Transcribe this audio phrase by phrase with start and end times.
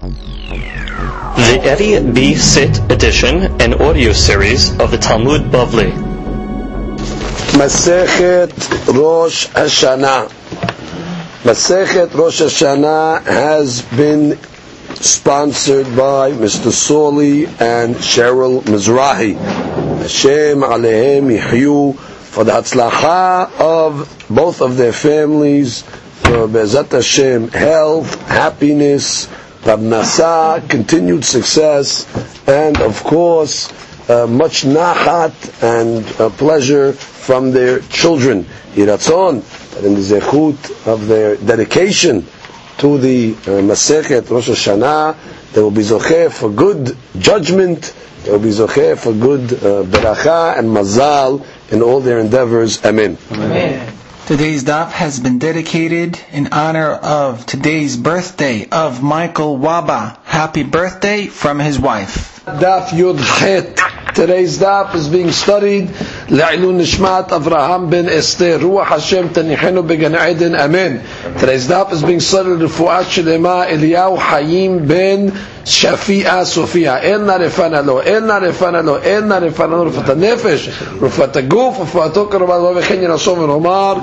[0.00, 2.34] The Eddie B.
[2.34, 5.92] Sit edition and audio series of the Talmud Bavli.
[7.52, 8.50] Masechet
[8.94, 10.28] Rosh Hashanah.
[11.42, 14.38] Masechet Rosh Hashanah has been
[14.94, 16.72] sponsored by Mr.
[16.72, 19.36] Sawley and Cheryl Mizrahi.
[19.36, 28.14] Hashem Alehem Yihyu for the Hatzlacha of both of their families, for Bezat Hashem, health,
[28.28, 29.28] happiness,
[29.62, 32.06] Parnasa, continued success,
[32.48, 33.68] and of course,
[34.08, 35.32] uh, much nachat
[35.62, 38.44] and uh, pleasure from their children.
[38.74, 39.42] Yiratzon,
[39.74, 42.26] that in the zechut of their dedication
[42.78, 45.16] to the uh, Masechet Rosh Hashanah,
[45.52, 50.58] they will be zocheh for good judgment, they will be zocheh for good uh, beracha
[50.58, 52.82] and mazal in all their endeavors.
[52.84, 53.18] Amen.
[53.32, 53.99] Amen.
[54.30, 60.18] Today's daf has been dedicated in honor of today's birthday of Michael Waba.
[60.22, 62.40] Happy birthday from his wife.
[62.46, 63.18] Daf Yud.
[64.15, 65.87] Today's daf is being studied.
[66.29, 68.59] La'ilun Nishmat Avraham ben Esther.
[68.59, 70.55] Ruach Hashem Tanihenu Began Eden.
[70.55, 71.03] Amen.
[71.37, 72.59] Today's daf is being studied.
[72.59, 75.31] Refuat Shelema Eliyahu Hayim ben
[75.65, 77.01] Shafi'a Sofia.
[77.03, 77.99] Enna refana lo.
[77.99, 78.95] Enna refana lo.
[78.95, 79.91] Enna refana lo.
[79.91, 80.69] Rufat nefesh.
[80.99, 81.79] Rufat הגוף.
[81.79, 83.95] רפואתו קרובה לו וכן ינסו ונאמר.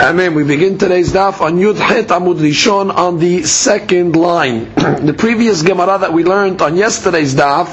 [0.00, 0.34] Amen.
[0.34, 4.72] We begin today's daf on Yud Het Amud Rishon on the second line.
[5.04, 7.68] the previous Gemara that we learned on yesterday's daf,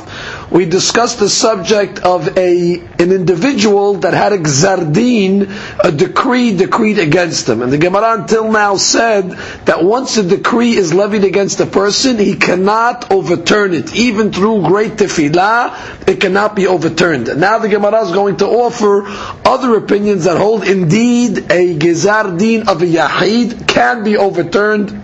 [0.50, 5.48] we discussed the subject of a an individual that had a gzardin,
[5.84, 7.62] a decree decreed against him.
[7.62, 9.30] And the Gemara until now said
[9.66, 13.94] that once a decree is levied against a person, he cannot overturn it.
[13.94, 17.28] Even through great tefillah, it cannot be overturned.
[17.28, 19.04] And now the Gemara is going to offer
[19.48, 25.00] other opinions that hold indeed a gzardin of a yahid can be overturned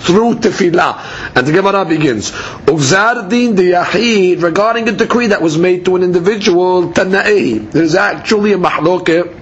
[0.00, 1.19] through tefillah.
[1.34, 2.32] And the Gemara begins.
[2.32, 7.70] Ugzar din the yahid regarding a decree that was made to an individual, tana'ehi.
[7.70, 9.39] There is actually a mahloke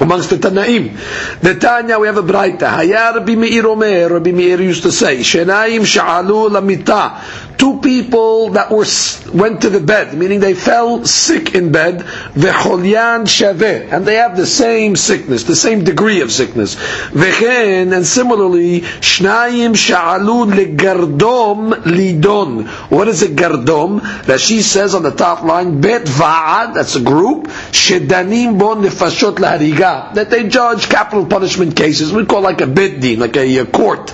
[0.00, 0.96] amongst the Tanaim.
[1.40, 2.68] The Tanya, we have a Braita.
[2.68, 7.46] Haya Rabbi Meir Omer, Rabbi Meir used to say, Shenaim sha'alu lamita.
[7.56, 8.84] Two people that were
[9.32, 12.00] went to the bed, meaning they fell sick in bed,
[12.34, 16.74] vecholyan shaveh, and they have the same sickness, the same degree of sickness.
[16.74, 22.66] Vechen, and similarly, shnayim sha'alu legardom lidon.
[22.90, 24.00] What is a gardom?
[24.00, 29.85] Rashi says on the top line, bet va'ad, that's a group, shedanim bon nefashot lahariga,
[30.14, 32.12] that they judge capital punishment cases.
[32.12, 34.10] We call like a bid din, like a, a court.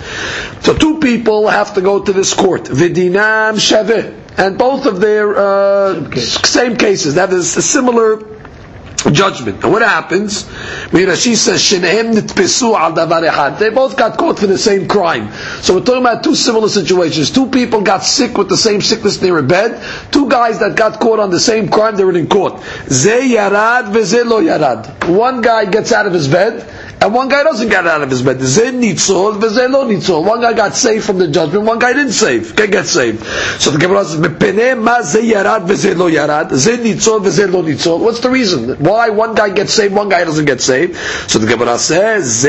[0.61, 2.65] So two people have to go to this court.
[2.65, 4.19] Vidina Shaveh.
[4.39, 7.17] And both of their uh, same cases.
[7.17, 8.17] That is a similar
[9.11, 9.63] judgment.
[9.63, 10.45] And what happens?
[10.91, 15.31] Rashi says, "Shenehem nitpesu al davar echad." They both got caught for the same crime.
[15.61, 17.31] So we're talking about two similar situations.
[17.31, 19.83] Two people got sick with the same sickness near a bed.
[20.11, 21.97] Two guys that got caught on the same crime.
[21.97, 22.61] They were in court.
[22.89, 25.09] Ze yarad veze lo yarad.
[25.09, 26.69] One guy gets out of his bed.
[27.03, 28.41] And one guy doesn't get out of his bed.
[28.41, 30.25] Zen nitzol, v'zen lo nitzol.
[30.25, 32.55] One guy got saved from the judgment, one guy didn't save.
[32.55, 33.25] Can get saved.
[33.61, 37.65] So the Gemara says, "Mepene ma ze yarad v'zen lo yarad, zen nitzol v'zen lo
[37.65, 38.77] nitzol." What's the reason?
[38.93, 40.97] Why one guy gets saved, one guy doesn't get saved?
[41.31, 42.45] So the Gemara says.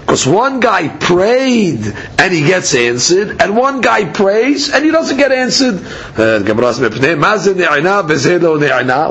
[0.00, 5.16] Because one guy prayed and he gets answered, and one guy prays and he doesn't
[5.16, 5.76] get answered.
[6.16, 6.90] Uh, the Gemara says.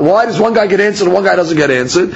[0.08, 2.14] Why does one guy get answered, and one guy doesn't get answered.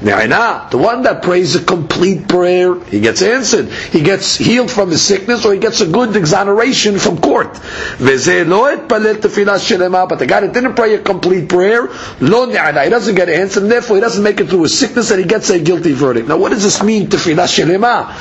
[0.00, 0.70] Ne'ina.
[0.70, 3.68] The one that prays a complete prayer, he gets answered.
[3.68, 7.54] He gets healed from his sickness, or he gets a good exoneration from court.
[7.54, 8.16] But
[10.18, 11.88] the guy that didn't pray a complete prayer,
[12.20, 12.84] lo ne'ina.
[12.84, 15.50] He doesn't get answered, therefore he doesn't make it through his sickness, and he gets
[15.50, 16.28] a guilty verdict.
[16.28, 18.12] Now, what does this mean, tefillah shelema?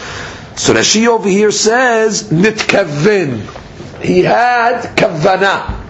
[0.57, 3.41] So Rashi over here says nitkaven.
[4.03, 5.82] He had kavana.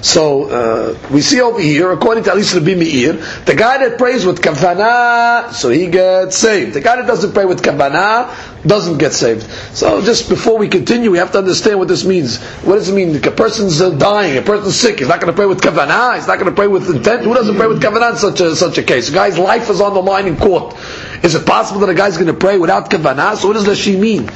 [0.00, 3.14] So uh, we see over here, according to least Rabbi Meir,
[3.44, 6.74] the guy that prays with kavana, so he gets saved.
[6.74, 8.34] The guy that doesn't pray with kavana
[8.66, 9.42] doesn't get saved.
[9.76, 12.38] So just before we continue, we have to understand what this means.
[12.62, 13.16] What does it mean?
[13.16, 14.98] A person's dying, a person's sick.
[15.00, 16.16] He's not going to pray with kavana.
[16.16, 17.22] He's not going to pray with intent.
[17.24, 19.10] Who doesn't pray with kavana in such a such a case?
[19.10, 20.76] Guy's life is on the line in court.
[21.22, 23.36] Is it possible that a guy's going to pray without kavana?
[23.36, 24.30] So what does Rashi mean?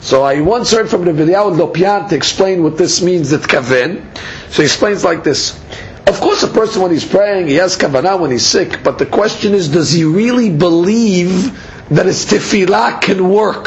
[0.00, 4.04] So I once heard from Rabbi Eliyahu Lopian to explain what this means, that kaven.
[4.50, 5.58] So he explains like this.
[6.06, 9.04] Of course, a person when he's praying, he has kavanah when he's sick, but the
[9.06, 11.52] question is, does he really believe
[11.90, 13.66] that his tefillah can work?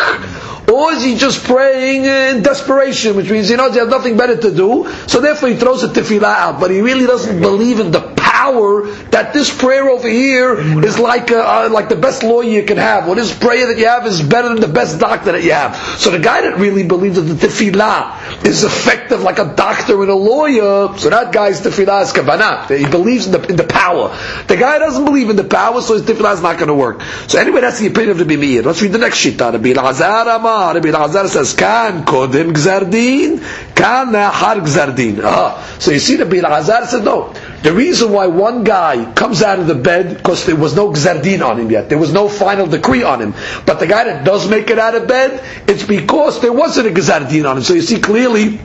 [0.71, 4.37] Or is he just praying in desperation, which means he knows he has nothing better
[4.37, 7.91] to do, so therefore he throws the tefillah out, but he really doesn't believe in
[7.91, 7.99] the
[8.41, 12.63] power that this prayer over here is like a, uh, like the best lawyer you
[12.63, 15.43] can have, or this prayer that you have is better than the best doctor that
[15.43, 15.75] you have.
[15.99, 20.11] So the guy that really believes that the tefillah is effective like a doctor and
[20.11, 22.77] a lawyer, so that guy's tefillah is kavanah.
[22.77, 24.09] He believes in the, in the power.
[24.47, 27.01] The guy doesn't believe in the power, so his tefillah is not going to work.
[27.27, 28.63] So anyway, that's the opinion of the Meir.
[28.63, 29.51] Let's read the next shita.
[29.53, 30.73] Rabbi Elazar Amar.
[30.73, 33.39] Rabbi Elazar says, "Kan kodim gzardin,
[33.75, 38.63] kan har gzardin." Ah, so you see, Rabbi Elazar said, "No." The reason why one
[38.63, 41.99] guy comes out of the bed because there was no gzardin on him yet, there
[41.99, 43.35] was no final decree on him.
[43.65, 46.89] But the guy that does make it out of bed, it's because there wasn't a
[46.91, 47.63] gzardin on him.
[47.63, 48.59] So you see clearly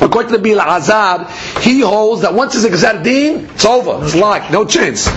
[0.00, 1.28] According to the Bil Azad,
[1.60, 4.04] he holds that once it's a Gzardin, it's over.
[4.04, 4.52] It's locked.
[4.52, 5.08] No chance.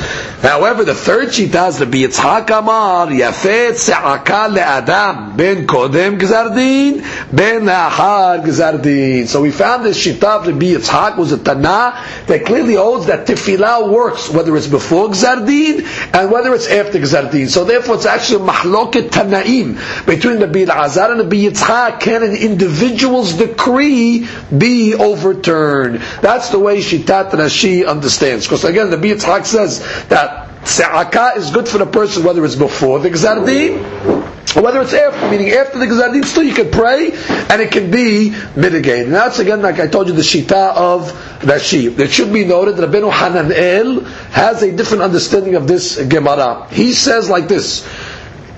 [0.41, 7.03] However, the third shita has the be Yitzhak Amar, Yafet Se'aka Le'adam, Ben Kodem Gzardin,
[7.31, 9.27] Ben Lahar Gzardin.
[9.27, 13.27] So we found this shita of Rabbi Yitzhak was a Tana that clearly holds that
[13.27, 17.47] Tefillah works, whether it's before Gzardin and whether it's after Gzardin.
[17.47, 21.99] So therefore it's actually Mahloket Tanaim between the Bil Azad and the Rabbi Yitzhak.
[21.99, 24.25] Can an individual's decree
[24.61, 25.95] be overturned.
[26.21, 28.45] That's the way Shitat Rashi understands.
[28.45, 32.99] Because again, the Yitzhak says that Se'aka is good for the person whether it's before
[32.99, 34.21] the Gzardin
[34.55, 37.89] or whether it's after, meaning after the Gzardin, still you can pray and it can
[37.89, 39.05] be mitigated.
[39.07, 41.11] And that's again, like I told you, the Shita of
[41.41, 41.97] Rashi.
[41.97, 46.67] It should be noted that Rabbeinu Hananel has a different understanding of this Gemara.
[46.69, 47.87] He says like this,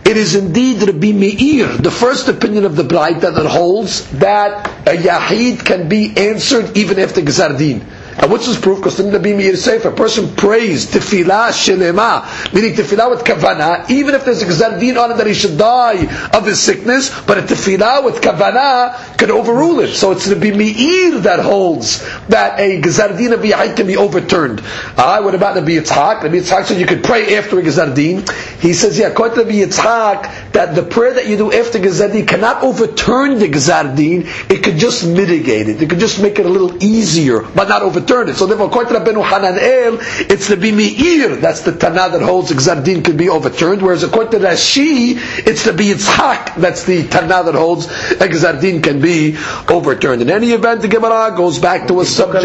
[0.05, 4.91] it is indeed Rabbi Meir, the first opinion of the Braita that holds that a
[4.97, 7.81] Yahid can be answered even after Gzardin.
[8.17, 8.77] And what's this proof?
[8.77, 14.41] Because the if a person prays tefillah shelema, meaning tefillah with kavana, even if there's
[14.41, 18.21] a gzardin on it that he should die of his sickness, but a tefillah with
[18.21, 19.93] kavana can overrule it.
[19.95, 24.61] So it's Nabi Meir that holds that a gzardin of Yahid can be overturned.
[24.97, 26.19] Ah, what about Nabi Yitzhak?
[26.19, 28.29] Nabi Yitzhak said you could pray after a gzardin.
[28.59, 32.27] He says, yeah, according to Nabi Yitzhak, that the prayer that you do after gzardin
[32.27, 35.81] cannot overturn the gzardin, it could just mitigate it.
[35.81, 38.35] It could just make it a little easier, but not overturn overturn it.
[38.35, 43.03] So therefore, according to Rabbeinu Hananel, it's the Bimi'ir, that's the Tana that holds Gzardin
[43.03, 45.15] can be overturned, whereas according to Rashi,
[45.47, 49.37] it's the Biyitzhak, that's the Tana that holds Gzardin can be
[49.69, 50.21] overturned.
[50.21, 52.43] In any event, the Gemara goes back to a subject.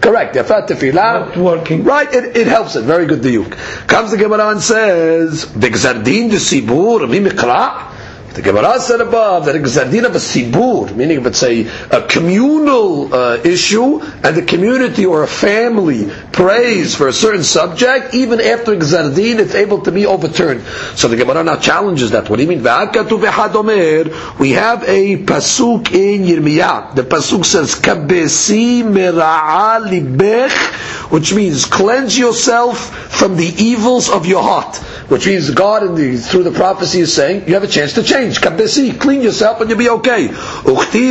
[0.00, 0.94] Correct, Yafat Tefillah.
[0.94, 1.84] Not working.
[1.84, 2.84] Right, it, it helps it.
[2.84, 3.52] Very good diuk.
[3.86, 7.89] Comes the Gemara and says, the Gzardin the Sibur, Mimikra.
[8.32, 12.06] The Gemara said above that a gzardin of a sibur, meaning if it's a, a
[12.06, 18.40] communal uh, issue, and the community or a family prays for a certain subject, even
[18.40, 20.62] after gzardin, it's able to be overturned.
[20.94, 22.30] So the Gemara now challenges that.
[22.30, 22.62] What do you mean?
[22.62, 22.84] We have
[24.84, 26.94] a pasuk in Yirmiyah.
[26.94, 28.84] The pasuk says, "Kabesi
[29.80, 34.76] libech," which means cleanse yourself from the evils of your heart.
[35.10, 38.19] Which means God, the, through the prophecy, is saying you have a chance to change
[38.20, 38.40] change.
[38.40, 40.28] Kabesi, clean yourself and you'll be okay.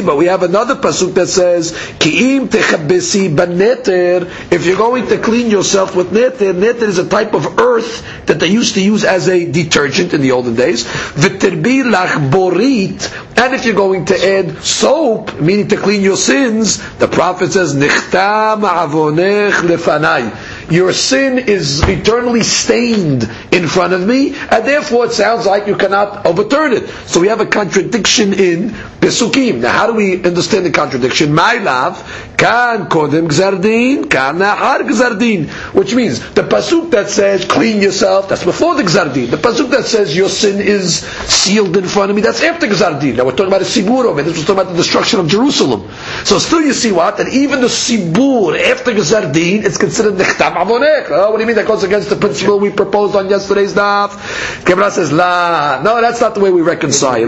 [0.02, 4.30] But we have another pasuk that says, Ki'im techabesi baneter.
[4.52, 8.40] If you're going to clean yourself with neter, neter is a type of earth that
[8.40, 10.84] they used to use as a detergent in the olden days.
[10.86, 13.28] V'terbi lach borit.
[13.38, 17.74] And if you're going to add soap, meaning to clean your sins, the prophet says,
[17.74, 25.12] Nichtam avonech lefanai your sin is eternally stained in front of me, and therefore it
[25.12, 26.88] sounds like you cannot overturn it.
[27.08, 29.62] So we have a contradiction in Pesukim.
[29.62, 31.34] Now how do we understand the contradiction?
[31.34, 31.98] My love,
[32.38, 35.50] kan kodem gzardin, kan nahar gzardin.
[35.74, 39.30] Which means, the Pasuk that says, clean yourself, that's before the gzardin.
[39.30, 43.16] The Pasuk that says, your sin is sealed in front of me, that's after gzardin.
[43.16, 45.90] Now we're talking about a sibur over this was talking about the destruction of Jerusalem.
[46.24, 47.18] So still you see what?
[47.18, 51.11] That even the sibur, after gzardin, it's considered nechtam avonech.
[51.11, 54.65] Oh, what do you mean that goes against the principle we proposed on yesterday's daf?
[54.65, 55.81] Gemara says, la.
[55.83, 57.27] No, that's not the way we reconcile.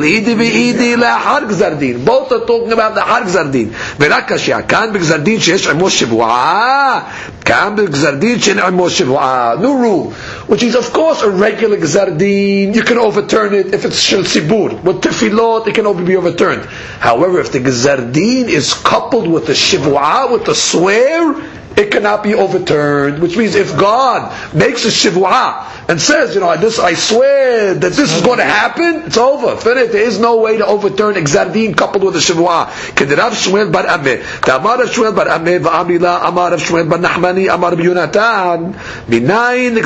[2.04, 3.72] Both are talking about the har gzardin.
[4.00, 7.00] ורק קשה, כאן בגזר דין שיש עמו שבועה,
[7.44, 9.54] כאן בגזר דין שאין עמו שבועה.
[9.60, 10.12] New rule,
[10.48, 14.24] which is of course a regular גזר דין, you can overturn it if it's של
[14.26, 14.70] ציבור.
[14.84, 16.66] With tefillot, it can only be overturned.
[17.00, 21.34] However, if the גזר דין is coupled with the shivua, with the swear,
[21.77, 23.21] it cannot be overturned.
[23.21, 27.73] Which means if God makes a shivua and says, you know, I, this, I swear
[27.73, 29.55] that this is going to happen, it's over.
[29.57, 29.91] Finished.
[29.91, 32.67] There is no way to overturn Exardin coupled with a shivua.
[32.95, 34.41] Kedirav Shmuel bar Ameh.
[34.41, 38.73] Ta'amar Shmuel bar Ameh va'amila amar Shmuel bar Nachmani amar Yonatan.
[39.07, 39.77] Minayin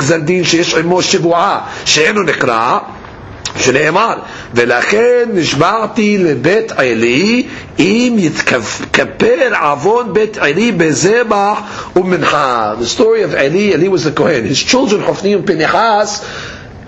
[0.78, 2.26] imo shivua she'enu.
[3.57, 4.13] שנאמר,
[4.53, 7.47] ולכן נשבעתי לבית עלי
[7.79, 11.59] אם יתכפר עוון בית עלי בזבח
[11.95, 12.73] ומנחה.
[12.81, 14.45] The story of Eli, Eli was the Kohen.
[14.45, 16.21] His children, Hofni and Pinchas,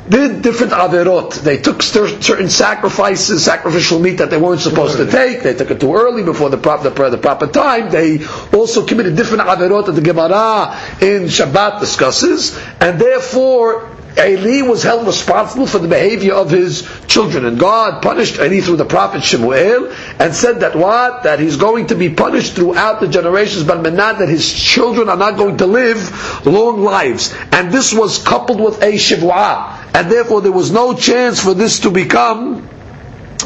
[0.09, 1.31] did different averot.
[1.43, 5.43] They took certain sacrifices, sacrificial meat that they weren't supposed to take.
[5.43, 7.89] They took it too early before the proper, the, the proper time.
[7.89, 14.82] They also committed different averot that the Gemara in Shabbat discusses, and therefore Eli was
[14.82, 19.22] held responsible for the behavior of his children, and God punished Eli through the prophet
[19.22, 21.22] Shemuel, and said that what?
[21.22, 25.16] That he's going to be punished throughout the generations, but not that his children are
[25.16, 27.34] not going to live long lives.
[27.52, 31.80] And this was coupled with a shivua, and therefore there was no chance for this
[31.80, 32.68] to become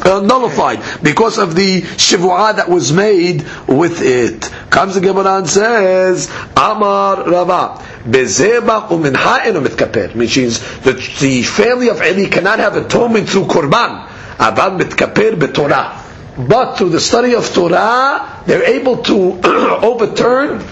[0.05, 4.51] uh, nullified because of the shivua that was made with it.
[4.71, 7.83] Comes the Gemara and says, Amar Rava.
[8.05, 14.09] Bezebach uminha means that the family of Eli cannot have atonement through korban.
[14.39, 15.99] Abad mitkaper betorah.
[16.49, 20.65] But through the study of Torah, they're able to overturn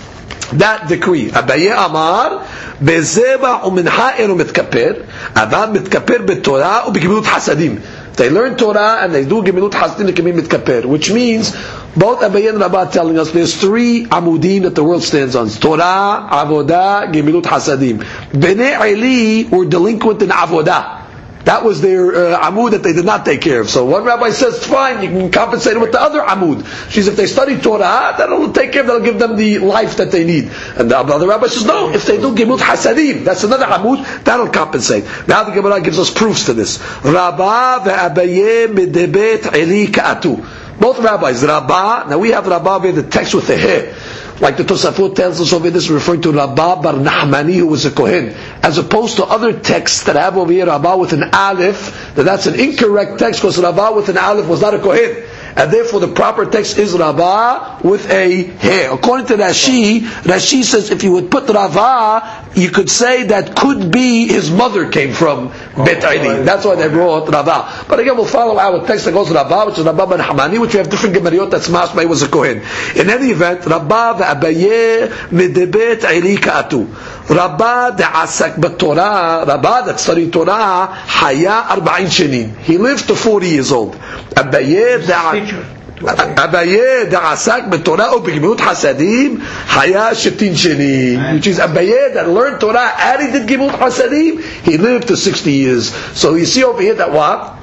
[0.55, 1.29] that decree.
[1.31, 2.47] Abaye Amar,
[2.81, 5.07] Bezeba uminha eno mitkaper,
[5.37, 7.81] Abad mitkaper betorah ubegimilut hasadim.
[8.21, 11.53] They learn Torah and they do Gemilut be mitkaper, which means
[11.97, 15.49] both Abaye and Rabbah telling us there's three amudim that the world stands on.
[15.49, 18.03] Torah, Avodah, Gemilut Hasadim.
[18.33, 21.00] Bnei Eli were delinquent in Avodah.
[21.45, 23.71] That was their uh, amud that they did not take care of.
[23.71, 26.67] So one rabbi says, fine, you can compensate it with the other amud.
[26.91, 29.97] She says, if they study Torah, that'll take care, of, that'll give them the life
[29.97, 30.51] that they need.
[30.77, 34.51] And the other rabbi says, no, if they do Gemilut Hasadim, that's another amud, that'll
[34.51, 35.05] compensate.
[35.27, 36.79] Now the Gemara gives us proofs to this.
[37.03, 40.47] Rabba ve'abaye medebet eli ka'atu.
[40.81, 43.95] Both rabbis, Rabbah, now we have Rabbah with the text with the hair.
[44.41, 47.91] Like the Tosafot tells us over this, referring to Rabbah bar Nahmani, who was a
[47.91, 52.25] Kohen, as opposed to other texts that have over here Rabbah with an Aleph, that
[52.25, 55.25] that's an incorrect text because Rabbah with an Aleph was not a Kohen
[55.57, 58.93] and therefore the proper text is Rava with a hair.
[58.93, 63.91] According to Rashi, Rashi says if you would put Rava, you could say that could
[63.93, 66.45] be his mother came from Bet Aili.
[66.45, 67.87] That's why they brought Rava.
[67.89, 70.73] But again, we'll follow our text that goes Rava, which is Rava ben Hamani, which
[70.75, 72.63] we have different Gemariot that Smasmai was a Kohen.
[72.97, 76.89] In any event, Rava ve'abaye medebet Aili ka'atu.
[77.31, 82.57] Rabba de'asak b'Torah, Rabba that studied Torah, haya arba'in shenin.
[82.59, 83.95] He lived to 40 years old.
[83.95, 91.35] Abaye Abaye da'asak b'Torah or b'gemilut hasadim, haya shetin shenin.
[91.35, 95.53] Which is Abaye that learned Torah and he did gemilut hasadim, he lived to 60
[95.53, 95.95] years.
[96.17, 97.61] So you see over here that what?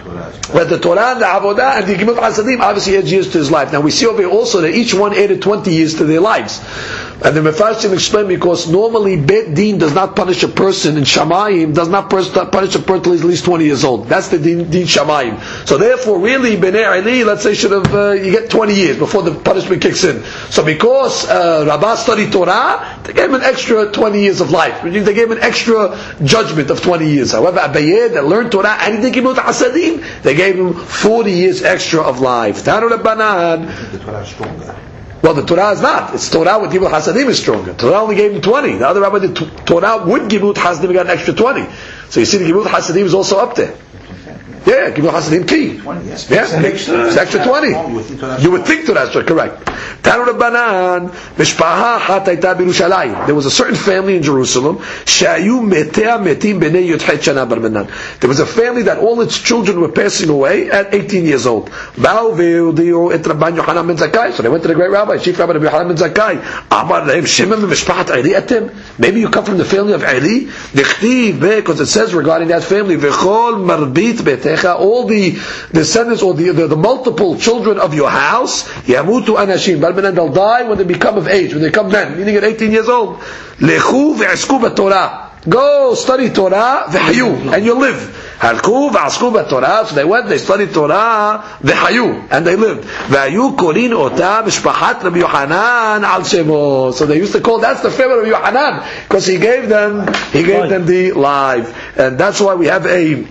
[0.53, 3.51] But the Torah and the Avodah and the Gemilut Hasadim obviously adds years to his
[3.51, 3.73] life.
[3.73, 6.59] Now we see over here also that each one added 20 years to their lives.
[7.19, 11.73] And the Mefarshim explain because normally Bet Din does not punish a person in Shamayim,
[11.73, 12.45] does not punish a
[12.79, 14.07] person at least 20 years old.
[14.07, 15.67] That's the Din, din Shamayim.
[15.67, 19.23] So therefore, really, Bnei Ali, let's say, should have, uh, you get 20 years before
[19.23, 20.23] the punishment kicks in.
[20.51, 24.83] So because uh, Rabbah studied Torah, they gave him an extra 20 years of life.
[24.83, 27.31] They gave him an extra judgment of 20 years.
[27.31, 31.31] However, Abayed that learned Torah and he didn't give him Hasadim, they gave him 40
[31.31, 32.63] years extra of life.
[32.63, 33.91] Tanu Rabbanan.
[33.91, 34.75] The Torah stronger.
[35.21, 36.13] Well, the Torah is not.
[36.13, 37.73] It's Torah with Gimut Hasadim is stronger.
[37.73, 38.77] Torah only gave him 20.
[38.77, 41.65] The other rabbi did Torah with Gimut Hasadim got an extra 20.
[42.09, 43.75] So you see the Gimut Hasadim is also up there.
[44.65, 45.79] Yeah, Gimel Hasidim key.
[45.79, 46.29] 20, yes.
[46.29, 48.43] Yeah, it's extra 20.
[48.43, 49.69] You would think Torah is correct.
[50.01, 53.25] Tanu Mishpaha Hat Birushalayim.
[53.25, 57.47] There was a certain family in Jerusalem, Shayu Metea Metim Bnei Yudchet Shana.
[58.19, 61.69] There was a family that all its children were passing away at 18 years old.
[61.95, 64.33] Ba'u ve'udiyu et Rabban Yochanan ben Zakkai.
[64.33, 66.65] So they went to the great rabbi, Chief Rabbi Rabbi Yochanan ben Zakkai.
[66.71, 68.73] Amar lehem Shimon Mishpahat Eli etem.
[68.99, 70.51] Maybe you come from the family of Eli.
[70.73, 75.31] Dichtiv because it says regarding that family, V'chol marbit beteh all the
[75.71, 80.77] descendants or the, the, the multiple children of your house, yamutu anashim, they'll die when
[80.77, 83.19] they become of age, when they become men, meaning at 18 years old.
[83.59, 85.31] Lechu ve'esku Torah.
[85.47, 88.35] Go study Torah, v'hayu, and you'll live.
[88.39, 89.85] Halku v'asku Torah.
[89.87, 92.83] So they went, they studied Torah, v'hayu, and they lived.
[92.83, 96.93] V'hayu kolin ota mishpachat Rabbi Yohanan al shemo.
[96.93, 100.43] So they used to call, that's the family of Yohanan, because he gave them, he
[100.43, 101.97] gave them the life.
[101.97, 103.25] And that's why we have a,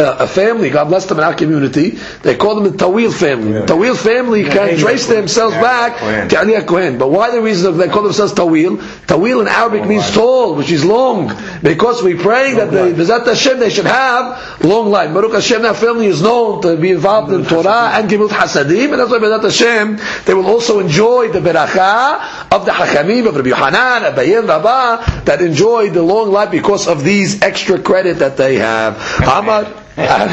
[0.00, 1.90] a family, God bless them in our community,
[2.22, 3.52] they call them the Tawil family.
[3.52, 3.66] Yeah.
[3.66, 5.98] Tawil family can trace themselves back
[6.30, 6.98] to Eli HaKohen.
[6.98, 8.78] But why the reason they call themselves Tawil?
[9.06, 11.32] Tawil in Arabic means tall, which is long.
[11.62, 15.12] Because we pray that the Bezat Hashem, they should have long life.
[15.12, 19.00] Baruch Hashem, that family is known to be involved in Torah and Gimut Hasadim, and
[19.00, 23.48] that's why Bezat Hashem, they will also enjoy the Beracha of the Hachamim, of Rabbi
[23.48, 28.56] Yohanan, Abayin, Rabbah, that enjoy the long life because of these extra credit that they
[28.56, 28.96] have.
[29.22, 29.64] Amar
[29.96, 30.30] Rav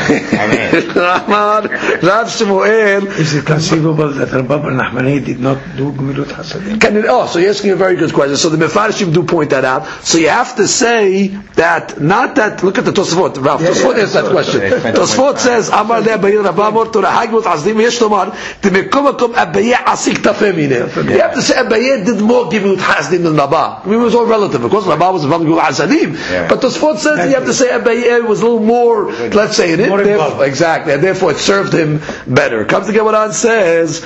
[2.28, 6.80] Shmuel Is it conceivable that Rabbi Nachmani did not do Gemilut Hasadim?
[6.80, 8.38] Can it, oh, so you're asking a very good question.
[8.38, 9.88] So the Mefarshim do point that out.
[10.04, 13.62] So you have to say that, not that, look at the Tosfot, Ralph.
[13.62, 14.62] Yeah, Tosfot yeah, answers that question.
[14.62, 19.74] Tosfot says, Amar le Abayi Rabba Amor Torah Hagmut Azdim Yesh Lomar, T'mekom Akom Abayi
[19.74, 21.10] Asik Tafeh Mineh.
[21.10, 23.82] You have to say Abayi did more Gimut Hasdim than Rabba.
[23.84, 24.64] I mean, it was all relative.
[24.64, 26.48] Of course, Rabba was involved in Gimut Hasadim.
[26.48, 29.12] But Tosfot says you have to say Abayi was a little more,
[29.47, 29.89] let's say, in it.
[29.89, 30.43] More Therefore- involved.
[30.49, 30.93] Exactly.
[30.95, 32.65] And therefore it served him better.
[32.65, 34.05] Comes to Gemara and says,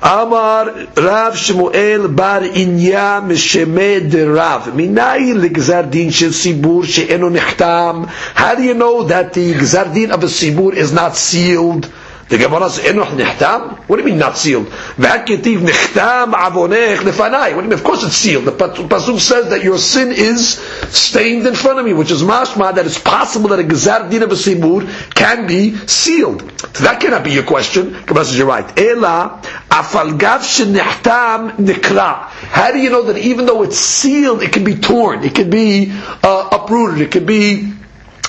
[0.00, 4.66] Amar Rav Shmuel bar Inya Mishemeh de Rav.
[4.72, 8.04] Minai לגזר דין של ציבור שאינו נחתם.
[8.36, 11.88] How do you know that the גזר דין of a ציבור is not sealed?
[12.29, 14.67] The Gemara says, "Enoch nichtam." What do you mean not sealed?
[14.67, 17.31] V'haketiv nichtam avonech lefanai.
[17.31, 17.73] What do you mean?
[17.73, 18.45] Of course it's sealed.
[18.45, 20.55] The pasuk says that your sin is
[20.89, 24.23] stained in front of me, which is mashma that it's possible that a gezar din
[24.23, 26.41] of a simur can be sealed.
[26.73, 27.91] So that cannot be your question.
[28.05, 28.79] Gemara says you're right.
[28.79, 32.29] Ela afalgav shenichtam nikra.
[32.29, 35.49] How do you know that even though it's sealed, it can be torn, it can
[35.49, 37.73] be uh, uprooted, it can be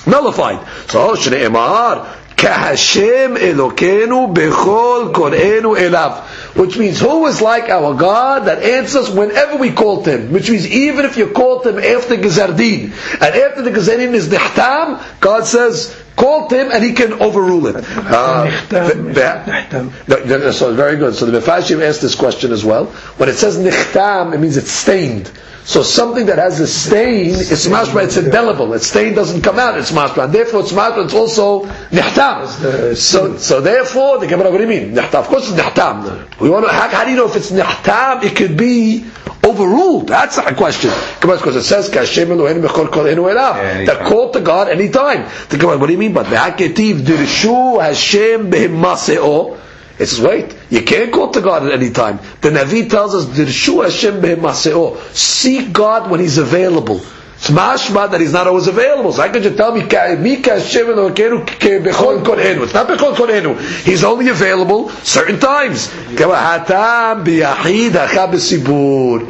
[0.05, 0.59] nullified?
[0.89, 6.23] So shneimar kahashem elokenu bechol korenu elav.
[6.55, 10.31] Which means who is like our God that answers whenever we call him.
[10.31, 15.19] Which means even if you call him after Gazardin, and after the Gazardin is Nihtam,
[15.19, 17.75] God says, call him and he can overrule it.
[18.05, 20.07] Uh, Nihtam, Nihtam.
[20.07, 21.15] no, no, no, so very good.
[21.15, 22.85] So the Mefashim asked this question as well.
[23.17, 25.31] When it says nichtam, it means it's stained.
[25.65, 28.71] So something that has a stain, it's mashma, it's indelible.
[28.73, 30.25] Its stain doesn't come out, it's mashma.
[30.25, 32.95] And therefore it's mashma, it's also nichtam.
[32.95, 34.93] So, so therefore, the Gemara, what do you mean?
[34.93, 35.15] Nichtam.
[35.15, 36.39] Of course it's nichtam.
[36.39, 38.23] We want to, how, how do you know if it's nichtam?
[38.23, 39.05] It could be
[39.43, 40.07] overruled.
[40.07, 40.91] That's not a question.
[41.19, 43.55] Gemara, because it says, Kashem Eloheinu bechol kol enu elav.
[43.55, 45.27] Yeah, That call to God anytime.
[45.49, 46.13] The Gemara, what do you mean?
[46.13, 49.59] But Be'aketiv dirshu Hashem behimaseo.
[49.97, 52.19] It says, wait, you can't call to God at any time.
[52.41, 54.97] The Navi tells us, Dirshu Hashem behimaseo.
[55.13, 57.01] Seek God when He's available.
[57.37, 59.11] It's mashma that He's not always available.
[59.11, 62.63] So how could you tell me, "Ka- Mika Hashem Elokeinu ke bechol korenu?
[62.63, 63.59] It's not bechol korenu.
[63.83, 65.89] He's only available certain times.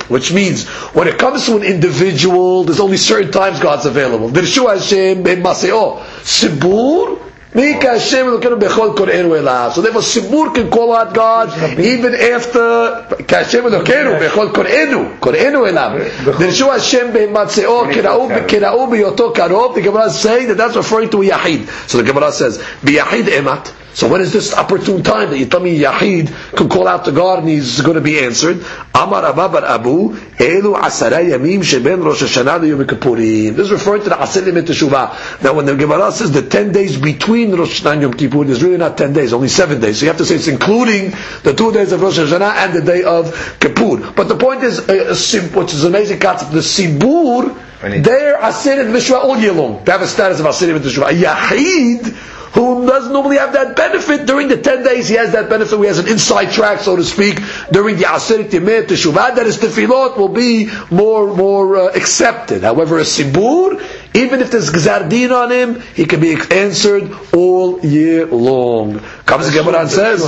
[0.07, 4.29] Which means, when it comes to an individual, there's only certain times God's available.
[4.29, 5.99] Dirshu Hashem behimaseo.
[6.21, 7.17] Sibur,
[7.55, 9.71] Mika Hashem Elokeinu bechol korenu elav.
[9.71, 16.05] So therefore, Sibur can call out God even after Hashem Elokeinu bechol korenu korenu elav.
[16.35, 19.75] Dirshu Hashem behimatzeo kirau kirau biyoto karov.
[19.75, 21.69] The Gemara is saying that that's referring to yahid.
[21.89, 23.71] So the Gemara says biyahid emat.
[23.95, 26.27] So when is this opportune time that you tell me Yahid
[26.57, 28.57] can call out to God and he's going to be answered?
[28.93, 33.55] Amar Abba bar Abu, Elu Asara Yamim Sheben Rosh Hashanah Yom Kippurim.
[33.55, 35.41] This is referring to the Asar Yom Teshuvah.
[35.41, 38.61] Now when the Gemara says the 10 days between Rosh Hashanah and Yom Kippur, there's
[38.61, 39.99] really not 10 days, only 7 days.
[39.99, 41.11] So you have to say it's including
[41.43, 43.31] the 2 days of Rosh Hashanah and the day of
[43.61, 44.11] Kippur.
[44.11, 45.15] But the point is, uh,
[45.57, 49.83] which is an amazing concept, the Sibur, they're Asir and Mishra all year long.
[49.85, 50.83] They have a status of Asir and.
[50.83, 55.49] A Yahid, who doesn't normally have that benefit during the 10 days, he has that
[55.49, 57.39] benefit, he has an inside track, so to speak,
[57.69, 62.63] during the Asir Timeh Teshuvah, that his tefillot will be more, more uh, accepted.
[62.63, 63.83] However, a Sibur,
[64.15, 68.99] even if there's Gzardin on him, he can be answered all year long.
[69.25, 70.21] Comes the Gemara and says,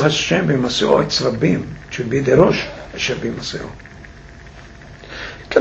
[1.90, 2.62] should be the Rosh
[2.92, 3.87] Hashem b'maseo.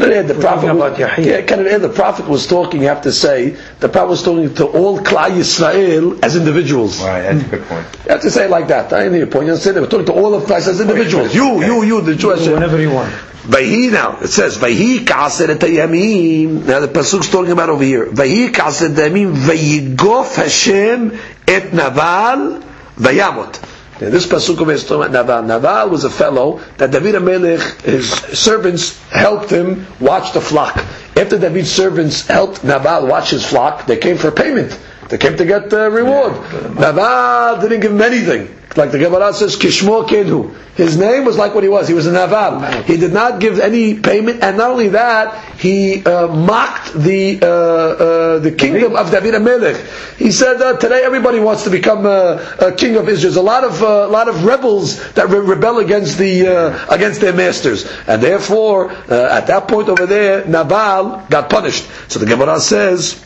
[0.00, 0.66] Can it add the prophet?
[0.66, 1.24] talking.
[1.24, 2.82] Yeah, can it add the prophet was talking?
[2.82, 7.02] You have to say the prophet was talking to all Klal Yisrael as individuals.
[7.02, 7.86] Right, that's a good point.
[8.04, 8.92] You have to say it like that.
[8.92, 9.46] I hear your point.
[9.46, 9.76] You understand?
[9.76, 11.34] They were talking to all of Christ as individuals.
[11.34, 12.46] You, you, you, the Jewish.
[12.46, 13.12] Whenever you want.
[13.46, 16.66] Vayhi now, it says, Vayhi ka'aseret yamim.
[16.66, 18.06] Now the Pasuk's talking about over here.
[18.06, 22.60] Vayhi ka'aseret yamim, Vayigof Hashem et Naval,
[22.96, 23.75] Vayamot.
[24.00, 25.42] Now this Pasuk over here is talking about Naval.
[25.42, 30.76] Naval was a fellow that David Melech, his servants helped him watch the flock.
[31.16, 34.78] After David's servants helped Naval watch his flock, they came for payment.
[35.08, 36.32] They came to get the reward.
[36.32, 38.54] Uh, Naval didn't give him anything.
[38.76, 40.54] Like the Gemara says, Kishmo Kedhu.
[40.76, 41.88] His name was like what he was.
[41.88, 42.60] He was a Naval.
[42.82, 47.46] He did not give any payment, and not only that, he uh, mocked the uh,
[47.46, 50.16] uh, the kingdom of David Amelech.
[50.18, 53.32] He said, uh, "Today everybody wants to become uh, a king of Israel.
[53.32, 57.22] There's a lot of uh, lot of rebels that re- rebel against the uh, against
[57.22, 61.88] their masters, and therefore, at that point over there, Nabal got punished.
[62.08, 63.24] So the Gemara says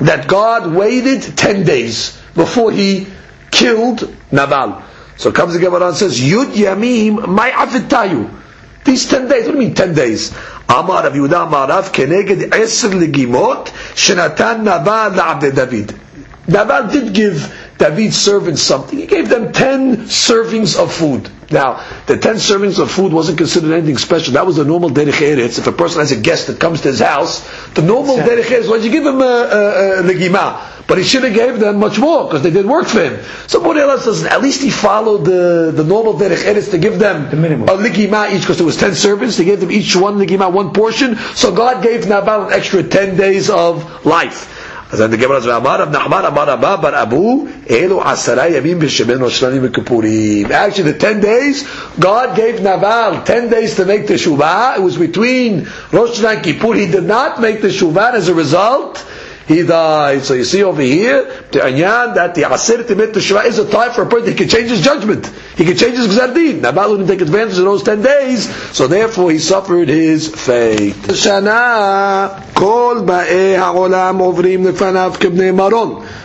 [0.00, 3.06] that God waited 10 days before he
[3.50, 4.82] killed Nabal.
[5.16, 8.38] So comes the Gemara and says, Yud Yamim, my avitayu.
[8.84, 10.32] These 10 days, what do you mean 10 days?
[10.68, 15.94] Amar Rav Yehuda Amar Rav, keneged eser legimot, shenatan Nabal David.
[16.48, 18.98] Nabal did give David's servants something.
[18.98, 21.28] He gave them ten servings of food.
[21.50, 24.34] Now, the ten servings of food wasn't considered anything special.
[24.34, 25.58] That was the normal derech eretz.
[25.58, 27.40] If a person has a guest that comes to his house,
[27.74, 30.69] the normal derech eretz was you give him a, a, a legima.
[30.89, 33.19] But he should have gave them much more because they did work for him.
[33.47, 37.29] So Mordechai says at least he followed the, the normal derech eretz to give them
[37.29, 37.67] The minimum.
[37.67, 39.37] a ligima each because there was ten servants.
[39.37, 41.15] He gave them each one ligima, one portion.
[41.35, 44.51] So God gave Nabal an extra ten days of life.
[44.91, 48.79] אז then the Gemara says, אמר רב נחמן אמר רבא בר אבו, אלו עשרה ימים
[48.79, 50.47] בשמן ראש השנה וכיפורים.
[50.51, 51.65] Actually, the ten days,
[51.99, 54.77] God gave Naval ten days to make the Shuvah.
[54.77, 56.75] It was between Rosh Hashanah and Kippur.
[56.75, 59.03] He did not make the Shuvah, and as a result,
[59.50, 60.22] he died.
[60.22, 63.92] So you see over here, the Anyan, that the Asir Timit Teshuvah is a time
[63.92, 65.26] for a person, he can change his judgment.
[65.56, 66.60] He can change his Gzardin.
[66.60, 70.94] Nabal didn't take advantage of those 10 days, so therefore he suffered his fate.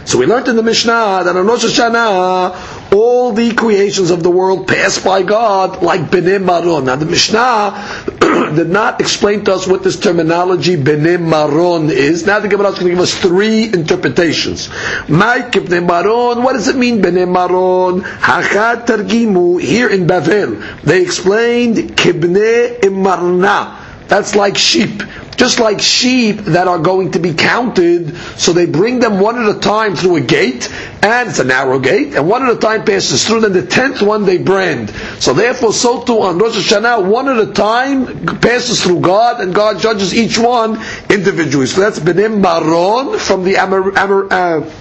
[0.05, 4.29] So we learned in the Mishnah that on Rosh Hashanah, all the creations of the
[4.29, 6.85] world pass by God like Bnei Maron.
[6.85, 8.05] Now the Mishnah
[8.55, 12.25] did not explain to us what this terminology Bnei Maron is.
[12.25, 14.69] Now the Gemara is going to give us three interpretations.
[15.07, 18.01] Mike Bnei Maron, what does it mean Bnei Maron?
[18.01, 23.81] Hachat Targimu, here in Bavel, they explained Kibnei Imarna.
[24.07, 25.01] That's like sheep.
[25.37, 29.53] Just like sheep that are going to be counted, so they bring them one at
[29.53, 30.71] a time through a gate,
[31.03, 34.01] and it's a narrow gate, and one at a time passes through, then the tenth
[34.01, 34.89] one they brand.
[35.19, 39.53] So therefore, so too on Rosh Hashanah, one at a time passes through God, and
[39.53, 41.67] God judges each one individually.
[41.67, 44.71] So that's Benim Maron from the Amar, Amar, uh,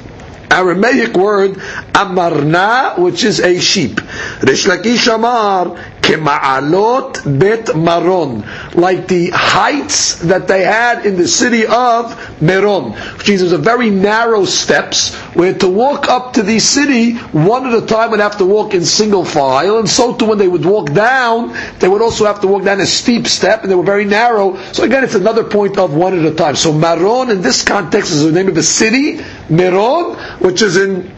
[0.55, 1.61] Aramaic word
[1.95, 3.97] amarna, which is a sheep.
[4.41, 11.67] Reish Lakish Amar kema'alot bet maron, like the heights that they had in the city
[11.67, 12.13] of
[12.43, 17.67] Meron, which means a very narrow steps where to walk up to the city one
[17.67, 20.49] at a time would have to walk in single file, and so too when they
[20.49, 23.75] would walk down, they would also have to walk down a steep step, and they
[23.75, 24.57] were very narrow.
[24.73, 26.57] So again, it's another point of one at a time.
[26.57, 31.11] So Maron in this context is the name of a city, Meron, which is in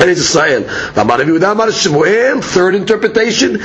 [0.00, 0.62] Israel.
[0.94, 3.58] Rabbi Yehuda Amar Shmuel, third interpretation,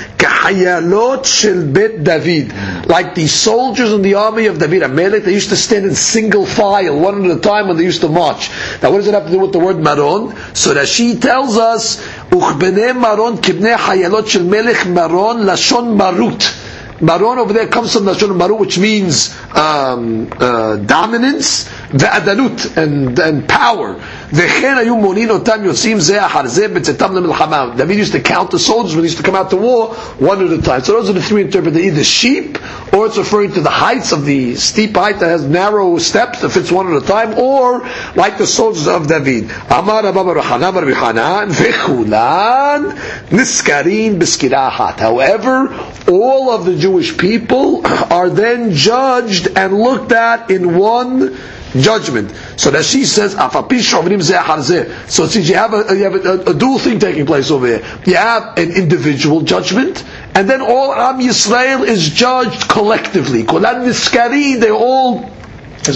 [1.24, 2.54] shel bet David.
[2.88, 6.46] Like the soldiers in the army of David, Amelech, they used to stand in single
[6.46, 8.50] file, one at a time when they used to march.
[8.82, 10.36] Now what does it have to do with the word Maron?
[10.56, 11.98] So that she tells us,
[12.30, 16.58] Uchbene Maron hayalot shel melech Maron lashon marut.
[17.02, 23.49] Maron over there comes from Lashon Maru, which means um, uh, dominance, ve'adalut, and, and
[23.49, 23.95] power.
[24.33, 27.67] וכן היו מונין אותם יוצאים זה אחר זה בצאתם למלחמה.
[27.77, 30.45] David used to count the soldiers when he used to come out to war one
[30.45, 30.83] at a time.
[30.83, 31.87] So those are the three interpretations.
[31.87, 32.59] Either sheep,
[32.93, 36.51] or it's referring to the heights of the steep height that has narrow steps that
[36.51, 39.51] fits one at a time, or like the soldiers of David.
[39.71, 42.93] Amar Abba Baruch Hanan Baruch Hanan v'chulan
[43.29, 44.99] niskarin b'skirahat.
[44.99, 45.69] However,
[46.09, 51.37] all of the Jewish people are then judged and looked at in one
[51.80, 52.34] judgment.
[52.58, 53.34] So that she says.
[53.34, 57.84] So since you have a you have a, a, dual thing taking place over here,
[58.06, 60.04] you have an individual judgment,
[60.36, 63.44] and then all Am Yisrael is judged collectively.
[63.44, 65.30] Kolan niskari, they all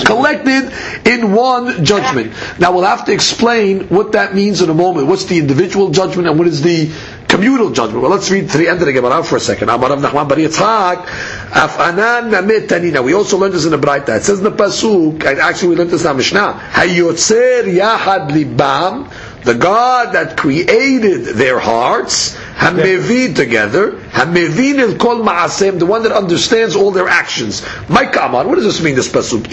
[0.05, 0.73] collected
[1.05, 2.33] in one judgment.
[2.59, 5.07] Now we'll have to explain what that means in a moment.
[5.07, 6.91] What's the individual judgment and what is the
[7.35, 8.01] communal judgment?
[8.01, 9.69] Well, let's read to the end of the Gemara for a second.
[9.69, 10.37] Amar Rav Nachman bar
[11.51, 12.31] Afanan
[12.67, 13.03] tanina.
[13.03, 14.17] We also learned this in the Braita.
[14.17, 15.25] It says in the pasuk.
[15.25, 16.53] and Actually, we learned this in the Mishnah.
[16.71, 19.11] Hayotzer yahad libam.
[19.43, 26.13] The God that created their hearts, Hamevin together, Hamevin el kol ma'asem, the one that
[26.13, 27.65] understands all their actions.
[27.89, 29.51] My kamar, what does this mean, this pasuk?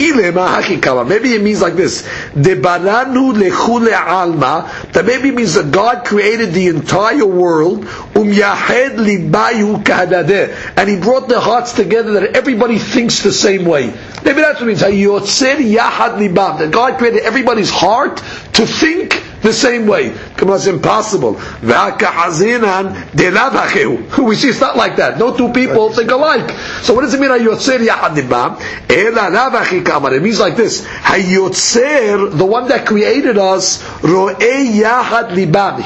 [1.09, 2.03] Maybe it means like this.
[2.35, 4.71] Debaranu lechu alma.
[4.93, 10.75] That maybe means that God created the entire world, um yahed libayu kahadadeh.
[10.77, 13.87] And He brought their hearts together that everybody thinks the same way.
[14.25, 14.83] Maybe that's what it means.
[14.83, 16.59] Hayotzer yahad libam.
[16.59, 20.11] That God created everybody's heart to think the same way.
[20.45, 21.35] It's impossible.
[24.33, 25.19] We see it's not like that.
[25.19, 26.51] No two people think alike.
[26.83, 27.31] So what does it mean?
[27.31, 27.43] It
[30.23, 30.81] means like this.
[30.83, 33.83] The one that created us.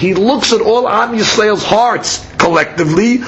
[0.01, 3.19] He looks at all Am Yisrael's hearts collectively,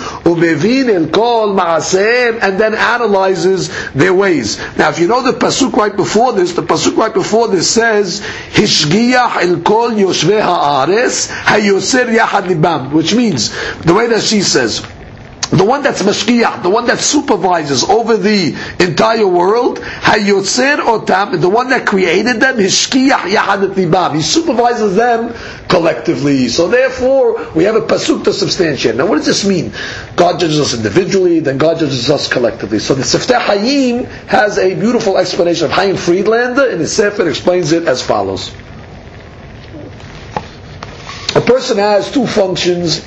[2.44, 4.58] and then analyzes their ways.
[4.76, 8.20] Now, if you know the pasuk right before this, the pasuk right before this says,
[8.52, 10.40] "Hishgiyah el kol yoshvei
[11.26, 13.50] hayoser yachad libam," which means
[13.80, 14.82] the way that she says.
[15.50, 21.48] the one that's mashkiach, the one that supervises over the entire world, hayotzer otam, the
[21.48, 24.14] one that created them, hishkiach yahad libam.
[24.14, 25.34] He supervises them
[25.68, 26.48] collectively.
[26.48, 28.96] So therefore, we have a pasuk to substantiate.
[28.96, 29.72] Now, what does this mean?
[30.16, 32.78] God judges us individually, then God judges us collectively.
[32.78, 37.72] So the Siftei Hayim has a beautiful explanation of Hayim Friedlander, and the Sefer explains
[37.72, 38.50] it as follows.
[41.38, 43.06] A person has two functions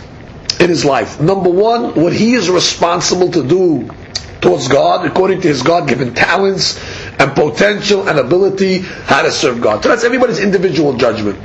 [0.62, 1.20] in his life.
[1.20, 3.90] Number one, what he is responsible to do
[4.40, 6.80] towards God, according to his God-given talents
[7.20, 9.84] and potential and ability, how to serve God.
[9.84, 11.40] So that's everybody's individual judgment.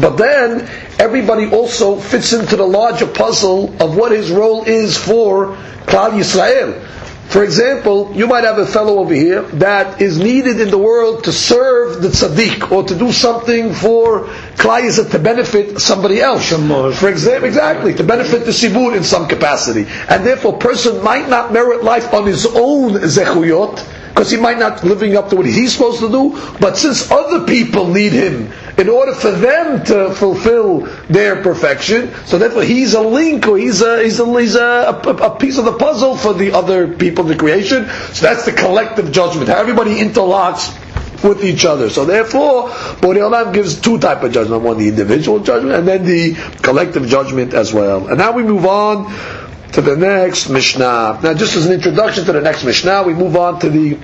[0.00, 5.56] But then, everybody also fits into the larger puzzle of what his role is for
[5.86, 6.84] Klal Yisrael.
[7.28, 11.24] For example, you might have a fellow over here that is needed in the world
[11.24, 16.48] to serve the tzaddik or to do something for klai to benefit somebody else.
[16.48, 19.86] For example, exactly, to benefit the sibur in some capacity.
[20.08, 24.58] And therefore, a person might not merit life on his own zechuyot, because he might
[24.58, 28.50] not living up to what he's supposed to do, but since other people need him
[28.76, 33.80] in order for them to fulfill their perfection, so therefore he's a link or he's
[33.80, 37.26] a he's a, he's a, a, a piece of the puzzle for the other people
[37.26, 37.88] in the creation.
[38.12, 39.50] So that's the collective judgment.
[39.50, 40.74] How everybody interlocks
[41.22, 41.88] with each other.
[41.88, 46.04] So therefore, Borei Olam gives two type of judgment: one the individual judgment, and then
[46.04, 48.08] the collective judgment as well.
[48.08, 51.20] And now we move on to the next Mishnah.
[51.22, 53.98] Now, just as an introduction to the next Mishnah, we move on to the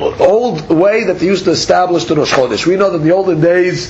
[0.00, 2.66] old way that they used to establish the Rosh Chodesh.
[2.66, 3.88] We know that in the olden days,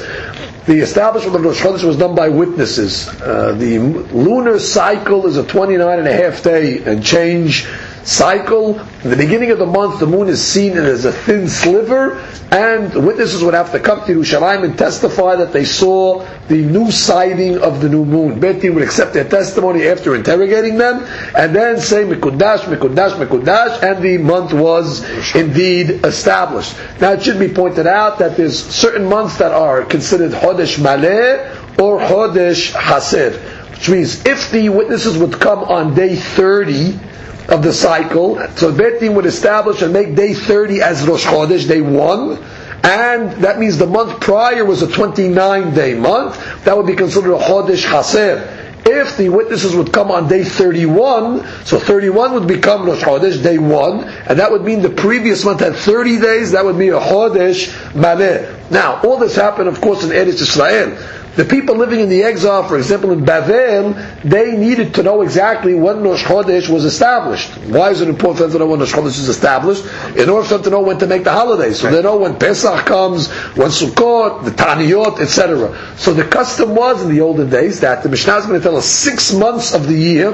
[0.66, 3.08] the establishment of Rosh Chodesh was done by witnesses.
[3.08, 7.66] Uh, the lunar cycle is a 29 and a half day and change
[8.06, 8.78] cycle.
[9.02, 12.18] In the beginning of the month, the moon is seen as a thin sliver,
[12.52, 16.90] and witnesses would have to come to Yerushalayim and testify that they saw the new
[16.92, 18.40] sighting of the new moon.
[18.40, 21.04] Beti would accept their testimony after interrogating them,
[21.36, 26.76] and then say Mikudash, Mikudash, Mikudash, and the month was indeed established.
[27.00, 31.80] Now it should be pointed out that there's certain months that are considered Chodesh Maleh
[31.80, 33.36] or Chodesh Haser,
[33.72, 36.98] which means if the witnesses would come on day 30,
[37.48, 38.40] of the cycle.
[38.56, 42.44] So Bet Din would establish and make day 30 as Rosh Chodesh, day 1.
[42.82, 46.64] And that means the month prior was a 29 day month.
[46.64, 48.64] That would be considered a Chodesh Haser.
[48.88, 53.58] If the witnesses would come on day 31, so 31 would become Rosh Chodesh, day
[53.58, 57.00] 1, and that would mean the previous month had 30 days, that would be a
[57.00, 58.70] Chodesh Maleh.
[58.70, 60.96] Now, all this happened, of course, in Eretz Israel.
[61.36, 65.74] The people living in the exile, for example, in Bavel, they needed to know exactly
[65.74, 67.50] when Rosh Chodesh was established.
[67.68, 69.84] Why is it important for them to know when Rosh Chodesh is established?
[70.16, 71.78] In order for them to know when to make the holidays.
[71.80, 75.76] So they know when Pesach comes, when Sukkot, the Taniyot, etc.
[75.98, 78.76] So the custom was in the olden days that the Mishnah is going to tell
[78.78, 80.32] us six months of the year,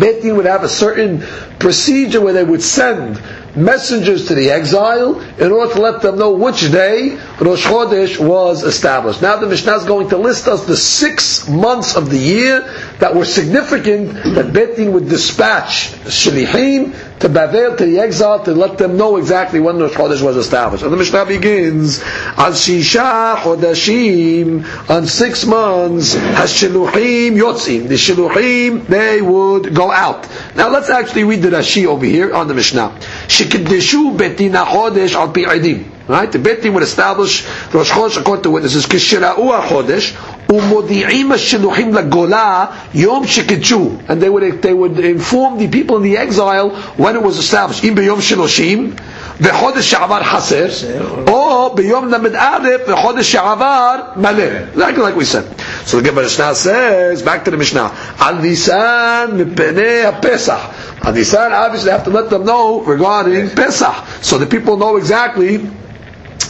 [0.00, 1.20] Bet Din would have a certain
[1.60, 3.22] procedure where they would send
[3.58, 8.62] messengers to the exile in order to let them know which day Rosh Chodesh was
[8.62, 9.22] established.
[9.22, 12.60] Now the Mishnah is going to list us the six months of the year
[12.98, 18.78] that were significant that Betin would dispatch Shlichim to Bavel, to the exile, to let
[18.78, 20.84] them know exactly when Rosh Chodesh was established.
[20.84, 27.88] And the Mishnah begins, on Shisha Chodashim, on six months, Hashiluchim Yotzim.
[27.88, 30.28] The Shiluchim, they would go out.
[30.54, 32.96] Now let's actually read the Rashi over here on the Mishnah.
[33.26, 36.32] Shekideshu Betina Chodesh al Pi Right?
[36.32, 43.24] The Bet would establish Rosh Chodesh according to witnesses, Kishira'u HaChodesh, umodi'im shiluchim lagola yom
[43.24, 47.38] shekichu, and they would they would inform the people in the exile when it was
[47.38, 47.84] established.
[47.84, 48.92] Im beyom shiloshim
[49.38, 54.68] v'chodesh she'avar haser, or beyom lamed alef v'chodesh she'avar maleh.
[54.72, 55.44] Exactly like we said.
[55.86, 61.04] So the Gemara Mishnah says back to the Mishnah al nisan mipenei pesach.
[61.04, 65.68] Al nisan obviously have to let them know regarding Pesach, so the people know exactly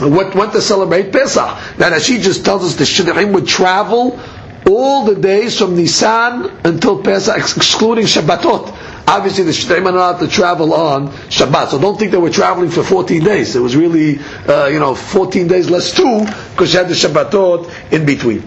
[0.01, 1.79] what, what to celebrate Pesach.
[1.79, 4.19] Now she just tells us the Shiluchim would travel
[4.69, 8.75] all the days from Nisan until Pesach, excluding Shabbatot.
[9.09, 12.31] Obviously, the Shiluchim are not allowed to travel on Shabbat, so don't think they were
[12.31, 13.57] traveling for 14 days.
[13.57, 17.93] It was really, uh, you know, 14 days less two, because you had the Shabbatot
[17.93, 18.43] in between.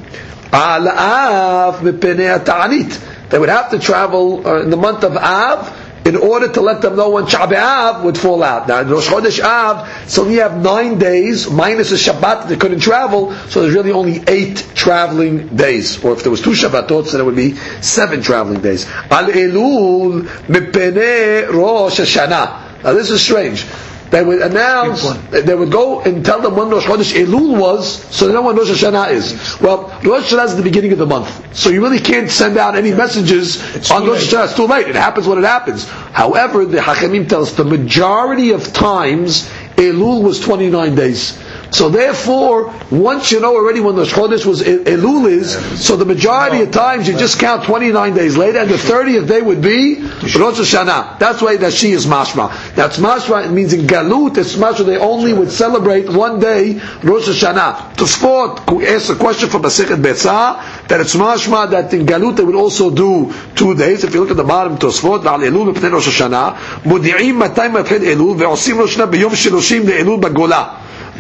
[3.31, 6.81] They would have to travel uh, in the month of Av, in order to let
[6.81, 8.67] them know when Sha'ab Av would fall out.
[8.67, 12.79] Now, in Rosh Chodesh Av, so you have nine days, minus a Shabbat, they couldn't
[12.79, 16.03] travel, so there's really only eight traveling days.
[16.03, 18.85] Or if there was two Shabbatot, then it would be seven traveling days.
[19.11, 22.83] Al Elul mipene Rosh Hashanah.
[22.83, 23.65] Now this is strange.
[24.12, 28.28] They would announce, they would go and tell them when Rosh Chodesh Elul was, so
[28.28, 29.60] they know when Rosh Hashanah is.
[29.62, 32.76] Well, Rosh Hashanah is the beginning of the month, so you really can't send out
[32.76, 33.58] any messages
[33.89, 34.45] on Rosh Hashanah.
[34.45, 34.88] It's too late.
[34.88, 35.88] It happens when it happens.
[35.88, 41.39] However, the Hachamim tells us the majority of times Elul was 29 days.
[41.70, 45.52] So therefore, once you know already when the Chodesh was Elul is,
[45.85, 49.42] so the majority of times you just count 29 days later, and the 30th day
[49.42, 51.18] would be Rosh Hashanah.
[51.18, 52.74] That's why that she is mashma.
[52.74, 53.46] That's mashma.
[53.46, 54.87] It means in Galut, it's mashma.
[54.87, 57.94] They only would celebrate one day Rosh Hashanah.
[57.94, 62.54] Tosfot asked a question from Masechet Betzah that it's mashma that in Galut they would
[62.54, 64.04] also do two days.
[64.04, 66.50] If you look at the bottom, Tosfot ועל אלול מפני ראש השנה,
[66.85, 70.64] מודיעים מתי מתחיל אלול ועושים ראש השנה ביום שלושים לאלול בגולה.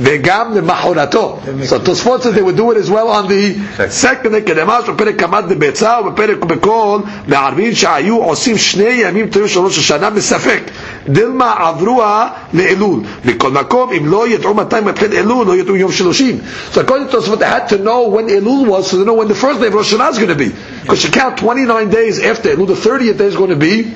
[0.00, 1.38] וגם למחרתו.
[1.68, 3.54] So תוספות says they would do it as well on the
[3.90, 9.60] second day, כדמש בפרק קמד דביצה ובפרק בכל מערבים שהיו עושים שני ימים תראו של
[9.60, 10.60] ראש השנה בספק.
[11.08, 13.00] דלמה עברוה לאלול.
[13.24, 16.38] מכל מקום, אם לא ידעו מתי מתחיל אלול, לא ידעו יום שלושים.
[16.72, 19.28] So according to Tosfot, they had to know when Elul was, so they know when
[19.28, 20.50] the first day of Rosh Hashanah is going to be.
[20.82, 23.94] Because you count 29 days after Elul, the 30th day is going to be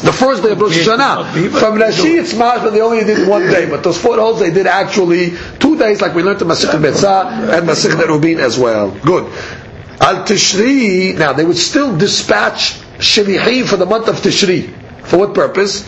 [0.00, 1.50] the first day of Rosh Hashanah.
[1.58, 3.68] From Rashi, it's but they only did one day.
[3.68, 7.56] But those four holds, they did actually two days, like we learned in Masichet Betzah
[7.58, 8.90] and Masichet Eruvin as well.
[8.90, 9.24] Good.
[10.00, 14.72] Al Tishri, now they would still dispatch Shilihi for the month of Tishri.
[15.04, 15.86] For what purpose?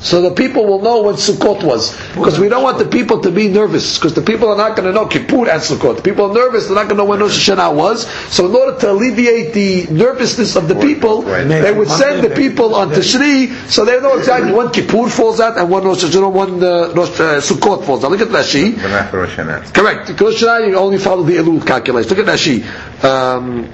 [0.00, 1.96] So the people will know when Sukkot was.
[2.14, 3.98] Because we don't want the people to be nervous.
[3.98, 5.96] Because the people are not going to know Kippur and Sukkot.
[5.96, 8.06] The people are nervous, they're not going to know when Rosh Hashanah was.
[8.32, 12.74] So in order to alleviate the nervousness of the people, they would send the people
[12.74, 16.62] on Tishri, so they know exactly when Kippur falls out and when Rosh Hashanah, when
[16.62, 18.10] uh, Rosh, uh, Sukkot falls out.
[18.12, 18.76] Look at Rashi.
[19.74, 20.20] Correct.
[20.20, 22.08] Rosh Hashanah, you only follow the Elul calculation.
[22.16, 22.62] Look at Rashi.
[23.02, 23.64] Um,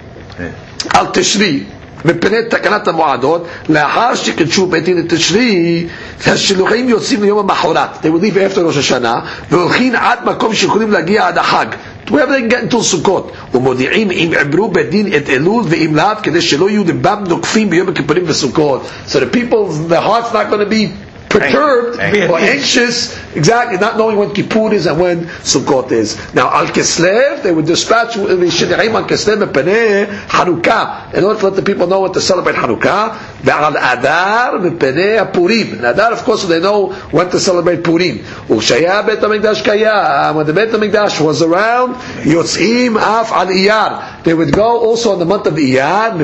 [0.94, 1.79] Al Tishri.
[2.05, 5.87] מפני תקנת המועדות, לאחר שקידשו בית דין לתשרי,
[6.27, 9.19] השלוחים יוצאים ליום המחרת, they will leave after ראש השנה,
[9.51, 11.65] והולכים עד מקום שיכולים להגיע עד החג.
[12.09, 16.05] wherever they can get until סוכות, ומודיעים אם עברו בית דין את אלול ואם לאו,
[16.23, 18.87] כדי שלא יהיו לבם נוקפים ביום הכיפורים וסוכות.
[19.07, 20.89] So the people, their heart's not going to be
[21.30, 26.18] perturbed or anxious, exactly, not knowing when Kippur is and when Sukkot is.
[26.34, 31.46] Now, Al Kislev, they would dispatch the Shiluchim Al Kislev Mepene Hanukkah, in order to
[31.46, 33.16] let the people know when to celebrate Hanukkah.
[33.42, 35.74] Ve'al Adar Mepene Purim.
[35.74, 38.18] And Adar, of course, they know when to celebrate Purim.
[38.18, 44.24] Ushaya Bet HaMikdash Kaya, when the Bet HaMikdash was around, Yotzim Af Al Iyar.
[44.24, 46.18] They would go also in the month of Iyar,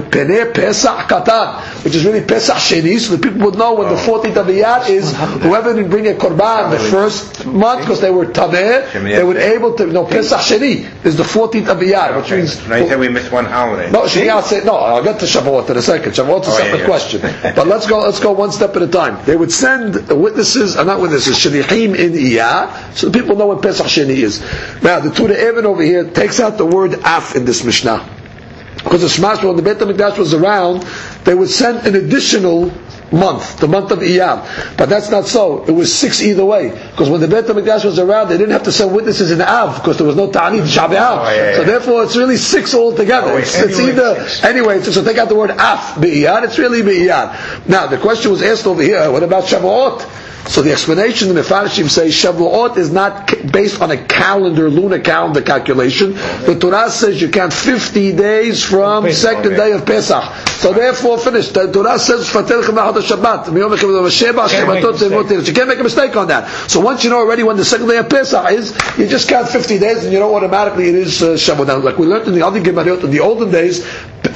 [0.53, 4.37] Pesach Katan, which is really Pesach Sheni, so the people would know when the 14th
[4.37, 8.93] of Iyar is whoever didn't bring a korban the first month because they were tameh,
[8.93, 9.87] they were able to.
[9.87, 12.67] No, Pesach Sheni is the 14th of Iyar, which means.
[12.69, 13.91] No, you said we missed one holiday.
[13.91, 14.77] No, Sheni, no.
[14.77, 16.13] I'll get to Shavuot in a second.
[16.13, 16.87] Shavuot's a Oh, separate yeah.
[16.87, 17.21] question.
[17.57, 18.01] But let's go.
[18.01, 19.25] Let's go one step at a time.
[19.25, 23.61] They would send witnesses, uh, not witnesses, shlichim in Iyar, so the people know when
[23.61, 24.41] Pesach Sheni is.
[24.83, 28.13] Now, the Turei Even over here takes out the word af in this Mishnah.
[28.77, 30.83] Because the Shemash, when the Beit HaMikdash was around,
[31.25, 32.71] they would send an additional
[33.13, 34.77] month, the month of Iyar.
[34.77, 35.65] But that's not so.
[35.65, 36.71] It was six either way.
[36.71, 39.77] Because when the Beit HaMikdash was around, they didn't have to send witnesses in Av,
[39.77, 40.97] because there was no Ta'anit Shabbos.
[40.99, 41.57] Oh, yeah, yeah.
[41.57, 43.33] So therefore, it's really six altogether.
[43.33, 44.45] Oh, it's, it's anyway, either, six.
[44.45, 47.69] anyway, so take out the word Af, Be'iyar, it's really Be'iyar.
[47.69, 50.25] Now, the question was asked over here, what about Shavuot?
[50.49, 55.01] So the explanation in the Farshim says Shavuot is not based on a calendar, lunar
[55.01, 56.13] calendar calculation.
[56.13, 60.23] The Torah says you count 50 days from second day of Pesach.
[60.57, 61.55] So therefore, finished.
[61.55, 63.45] The Torah says Fatel Chemachot Shabbat.
[63.47, 65.49] Miyom Echim Sheba, Shematot Tzemot Tirich.
[65.49, 66.49] You can't make a mistake on that.
[66.71, 69.49] So once you know already when the second day of Pesach is, you just count
[69.49, 71.37] 50 days and you know automatically it is uh.
[71.67, 73.85] Now, like we learned in the other Gemariot in the olden days,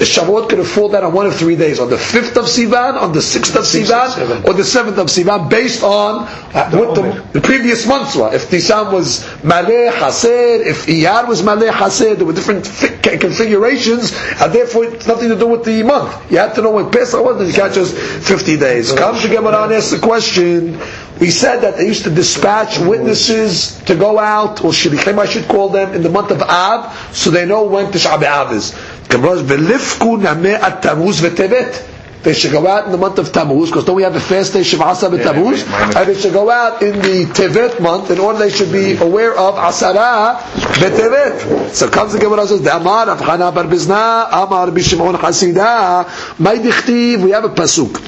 [0.04, 2.94] Shavuot could have fallen down on one of three days, on the 5th of Sivan,
[3.00, 7.22] on the 6th of Sivan, or the 7th of Sivan, based on uh, what the,
[7.32, 8.32] the previous months were.
[8.32, 14.12] If Nisan was Maleh Haser, if Iyar was Maleh Haser, there were different fi- configurations,
[14.40, 16.30] and therefore it's nothing to do with the month.
[16.30, 18.92] You had to know when Pesach was, and you can't just 50 days.
[18.92, 20.78] Come to Gemara and ask the question.
[21.20, 25.46] We said that they used to dispatch witnesses to go out, or shlichim I should
[25.48, 28.74] call them, in the month of Av, so they know when Tisha B'Av is.
[29.10, 31.86] Gemara says, "V'lifku nameh at Tammuz v'tevet."
[32.22, 34.52] They should go out in the month of Tammuz, because don't we have a fast
[34.52, 35.66] day, Shivasa b'Tammuz?
[35.70, 38.96] minus- And they should go out in the Tevet month, in order they should be
[38.98, 41.70] aware of Asara b'Tevet.
[41.72, 46.56] So comes the Gemara says, the Amar of Chana bar Bizna, Amar b'Shimon Hasidah, May
[46.58, 47.98] dichtiv, we have a pasuk.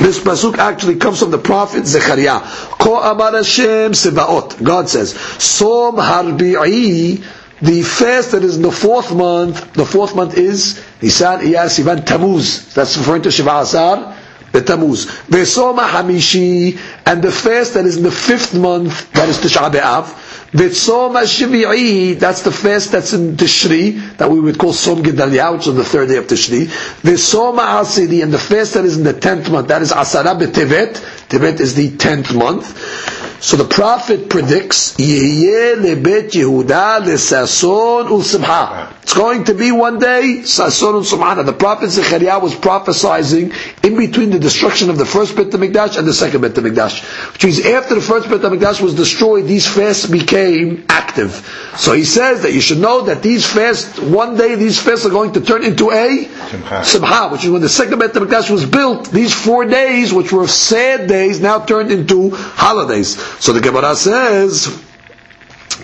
[0.00, 2.40] This pasuk actually comes from the prophet Zechariah.
[2.80, 4.60] Ko amar Hashem sebaot.
[4.60, 7.22] God says, Som harbi'i,
[7.62, 12.04] the fast that is in the fourth month, the fourth month is Nisan, Iyar, Sivan,
[12.04, 12.74] Tammuz.
[12.74, 14.16] That's referring to Shiva Asar,
[14.50, 15.06] Betamuz.
[15.28, 20.06] Vesoma Hamishi, and the fast that is in the fifth month, that is Tisha B'Av.
[20.52, 25.66] V'tzom Shvi'i, that's the fast that's in Tishri, that we would call Som Gedalia, which
[25.66, 26.66] is the third day of Tishri.
[26.66, 30.94] V'tzom Asiri, and the fast that is in the tenth month, that is Asara B'Tevet.
[31.28, 33.11] Tevet is the tenth month.
[33.42, 38.92] So the prophet predicts, Yehyeh lebet Yehuda lesason ulsimha.
[39.02, 41.44] It's going to be one day, sason ulsimha.
[41.44, 46.06] The prophet Zechariah was prophesying in between the destruction of the first Beit HaMikdash and
[46.06, 47.02] the second Beit HaMikdash.
[47.32, 51.32] Which means after the first Beit HaMikdash was destroyed, these fasts became active.
[51.76, 55.10] So he says that you should know that these fasts, one day these fasts are
[55.10, 56.28] going to turn into a.
[56.84, 60.46] Simcha, which is when the second Beit HaMikdash was built, these four days, which were
[60.46, 63.31] sad days, now turned into holidays.
[63.40, 64.66] So the Gemara says,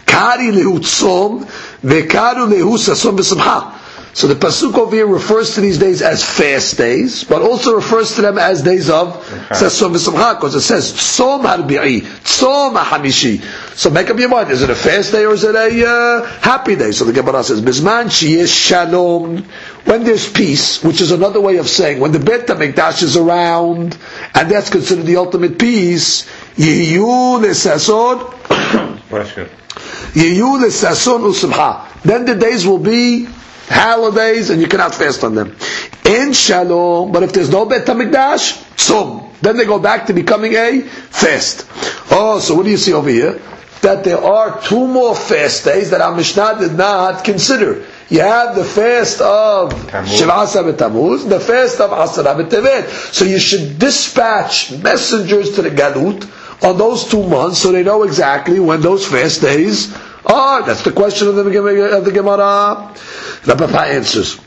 [0.06, 1.44] Kari lehu tzom,
[1.82, 3.74] vekaru lehu sason b'simcha.
[4.14, 8.16] So the pasuk over here refers to these days as fast days, but also refers
[8.16, 9.14] to them as days of
[9.50, 13.42] sason b'simcha, because it says tzom harbi'i, tzom hamishi.
[13.76, 16.26] So make up your mind: is it a fast day or is it a uh,
[16.40, 16.90] happy day?
[16.90, 19.44] So the Gemara says, "Bisman sheyesh shalom."
[19.84, 23.96] When there's peace, which is another way of saying when the Beit Hamikdash is around,
[24.34, 26.28] and that's considered the ultimate peace.
[29.10, 29.46] Bless you.
[30.14, 32.02] Yiyu lesason usimcha.
[32.02, 33.28] Then the days will be
[33.68, 35.56] holidays, and you cannot fast on them.
[36.04, 39.30] In shalom, but if there's no Bet Hamikdash, tzom.
[39.40, 41.66] Then they go back to becoming a fast.
[42.10, 43.40] Oh, so what do you see over here?
[43.82, 47.84] That there are two more fast days that our Mishnah did not consider.
[48.08, 50.20] You have the fast of Tammuz.
[50.20, 52.88] Shivasa the fast of Asara B'Tevet.
[53.12, 56.24] So you should dispatch messengers to the Galut
[56.62, 59.94] on those two months so they know exactly when those fast days
[60.26, 60.62] are.
[60.62, 61.42] That's the question of the,
[61.96, 62.94] of the Gemara.
[63.44, 64.38] The Papa answers.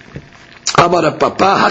[0.78, 1.70] Amar Papa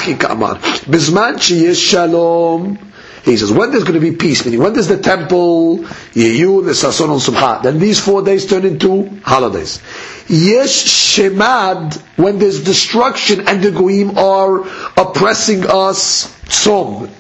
[1.75, 2.79] Shalom.
[3.25, 6.75] He says, when there's going to be peace, meaning when there's the temple, Yehu, the
[6.75, 9.81] Sason, and Subha, then these four days turn into holidays.
[10.29, 14.61] Yesh Shemad, when there's destruction and the Goyim are
[14.97, 16.35] oppressing us,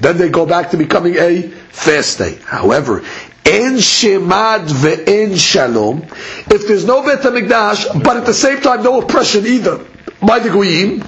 [0.00, 2.38] then they go back to becoming a fast day.
[2.44, 3.02] However,
[3.46, 6.02] En Shemad ve'en Shalom,
[6.50, 9.80] if there's no Bet HaMikdash, but at the same time no oppression either,
[10.22, 11.00] by the Goyim,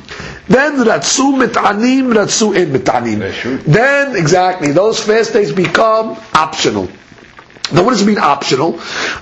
[0.49, 3.63] then Ratsu Mit'anim, Ratsu En Mit'anim.
[3.65, 6.89] Then, exactly, those fast days become optional.
[7.73, 8.81] Now, what does it mean optional?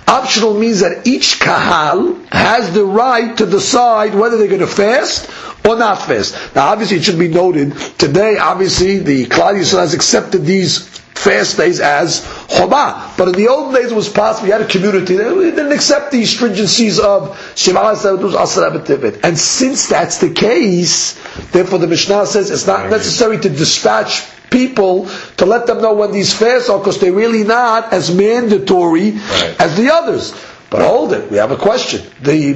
[0.09, 5.30] Optional means that each kahal has the right to decide whether they're going to fast
[5.64, 6.34] or not fast.
[6.55, 8.38] Now, obviously, it should be noted today.
[8.38, 13.16] Obviously, the Yisrael has accepted these fast days as chobah.
[13.16, 14.46] But in the old days, it was possible.
[14.48, 19.20] You had a community that didn't accept the stringencies of Shema Asaratus Asara B'Tevet.
[19.22, 21.14] And since that's the case,
[21.52, 26.10] therefore the Mishnah says it's not necessary to dispatch people to let them know when
[26.12, 29.56] these fasts are because they're really not as mandatory Right.
[29.60, 30.32] as the others.
[30.70, 32.02] But hold it, we have a question.
[32.22, 32.54] The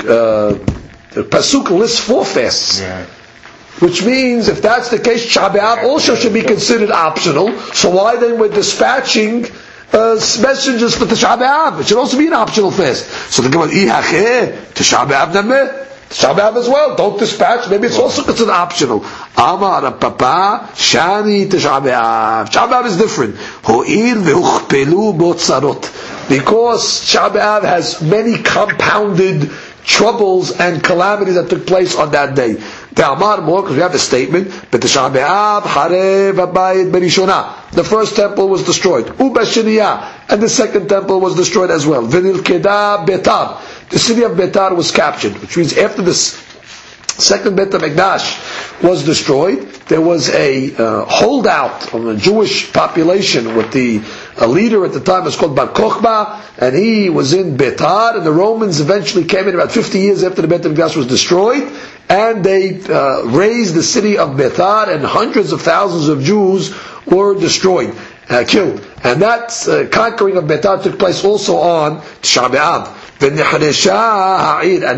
[0.00, 0.58] uh,
[1.12, 3.06] the pasuk lists four fasts, Yeah.
[3.82, 7.58] Which means if that's the case, Shabbat also should be considered optional.
[7.74, 9.46] So why then we're dispatching
[9.92, 11.80] uh, messengers for Tisha B'Av?
[11.80, 13.06] It should also be an optional fast.
[13.32, 16.94] So the Gemara, "Ihacheh, nameh." Tisha B'Av as well.
[16.94, 17.68] Don't dispatch.
[17.70, 19.04] Maybe it's also considered optional.
[19.36, 23.34] Amar Papa Shani Shabbat Tisha B'Av is different.
[25.24, 26.28] Botzarot.
[26.28, 29.50] Because Shabbat has many compounded
[29.84, 32.62] troubles and calamities that took place on that day.
[32.94, 34.48] The Amar more because we have a statement.
[36.48, 36.92] Abayit.
[37.72, 39.06] The first temple was destroyed.
[39.06, 40.28] Ubashiniya.
[40.28, 42.02] And the second temple was destroyed as well.
[42.06, 43.60] Vinilkeda Betar.
[43.88, 46.42] The city of Betar was captured, which means after this
[47.18, 53.72] second Beit HaMikdash was destroyed, there was a uh, holdout of the Jewish population with
[53.72, 53.98] the
[54.38, 58.24] a leader at the time was called Bar Kokhba, and he was in Betar, and
[58.26, 61.70] the Romans eventually came in about 50 years after the Beit HaMikdash was destroyed,
[62.08, 66.74] and they uh, razed the city of Betar, and hundreds of thousands of Jews
[67.06, 67.94] were destroyed,
[68.28, 68.86] uh, killed.
[69.04, 72.98] And that uh, conquering of Betar took place also on Tisha B'Av.
[73.22, 73.38] And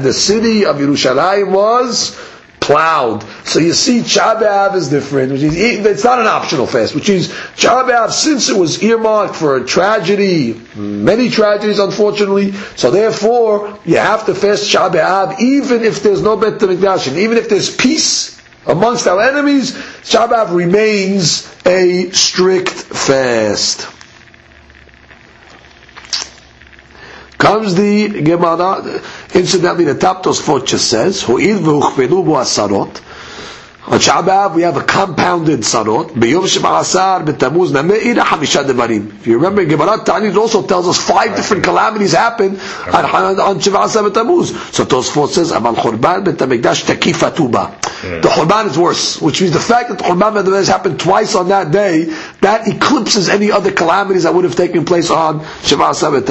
[0.03, 2.17] the city of Yerushalayim was
[2.65, 3.23] plowed.
[3.45, 5.33] So you see, Tisha B'Av is different.
[5.33, 6.95] Which is, it's not an optional fast.
[6.95, 12.53] Which means Tisha since it was earmarked for a tragedy, many tragedies, unfortunately.
[12.77, 17.19] So therefore, you have to fast Tisha B'Av, even if there's no Bet Hamikdash, and
[17.19, 19.73] even if there's peace amongst our enemies.
[19.73, 23.94] Tisha B'Av remains a strict fast.
[27.45, 29.03] Comes the Gemara,
[29.35, 33.03] incidentally the top Tosfot just says, Ho'il v'uchpelu bo asarot,
[33.87, 36.09] On Shabbat we have a compounded sarot.
[36.13, 39.11] B'yom Shema'asar b'tamuz name'ira hamisha devarim.
[39.11, 44.09] If you remember, Gemara Ta'anit also tells us five different calamities happen on, on Shema'asar
[44.09, 44.73] b'tamuz.
[44.73, 47.77] So Tosfot says, Amal Churban b'tamikdash takifa tuba.
[48.23, 51.49] The Churban is worse, which means the fact that the Churban b'tamikdash happened twice on
[51.49, 52.05] that day,
[52.41, 56.23] that eclipses any other calamities that would have taken place on Shema'asar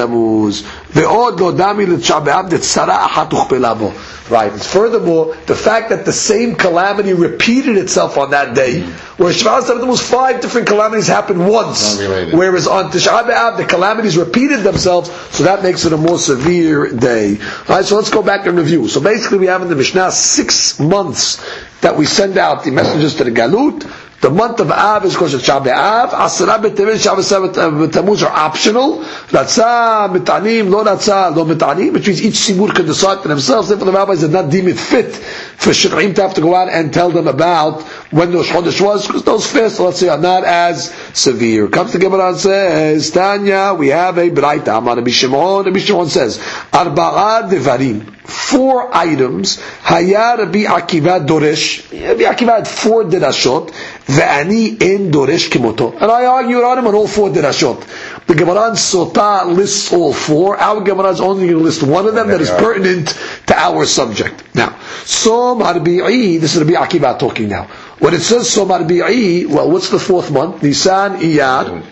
[0.94, 1.02] b'tamuz.
[1.02, 3.94] Ve'od lo dami l'Shabbat tzara achat uchpela bo.
[4.30, 4.54] Right.
[4.54, 8.82] Furthermore, the fact that the same calamity repeated itself on that day,
[9.18, 14.16] where Shema'as Tabbatim was five different calamities happened once, whereas on Tisha B'Av the calamities
[14.16, 17.38] repeated themselves, so that makes it a more severe day.
[17.70, 18.88] Alright, so let's go back and review.
[18.88, 21.44] So basically we have in the Mishnah six months
[21.82, 23.84] that we send out the messengers to the Galut,
[24.24, 26.12] the month of Av is called Tisha B'Av.
[26.12, 29.00] Asara b'Tevet, Shabbos B'Tammuz are optional.
[29.00, 33.68] Ratzah, Mitanim, Lo Ratzah, Lo Mitanim, which means each Sibur can decide for themselves.
[33.68, 35.14] Therefore, the rabbis did not deem it fit
[35.58, 37.82] for Shir'im to have to go out and tell them about
[38.12, 41.68] when the Chodesh was, because those fasts, let's say, are not as severe.
[41.68, 46.08] Comes to Gemara and says, Tanya, we have a Braita, Amar Rabbi Shimon, Rabbi Shimon
[46.10, 46.38] says,
[46.72, 53.70] Arba'a Devarim, four items, Haya Rabbi Akiva Doresh, Rabbi Akiva had four dirashot,
[54.06, 55.94] Ve'ani en Doresh Kimoto.
[55.94, 58.03] And I argued on him on all four dirashot.
[58.26, 60.58] The Gemara Sota lists all four.
[60.58, 63.10] Our Gemara is only going to list one of them that is pertinent
[63.48, 64.56] to our subject.
[64.56, 67.66] Now, Som Arbi'i, this is Rabbi Akiva talking now.
[68.00, 70.64] When it says Som Arbi'i, well, what's the fourth month?
[70.64, 71.84] Nisan, Iyar,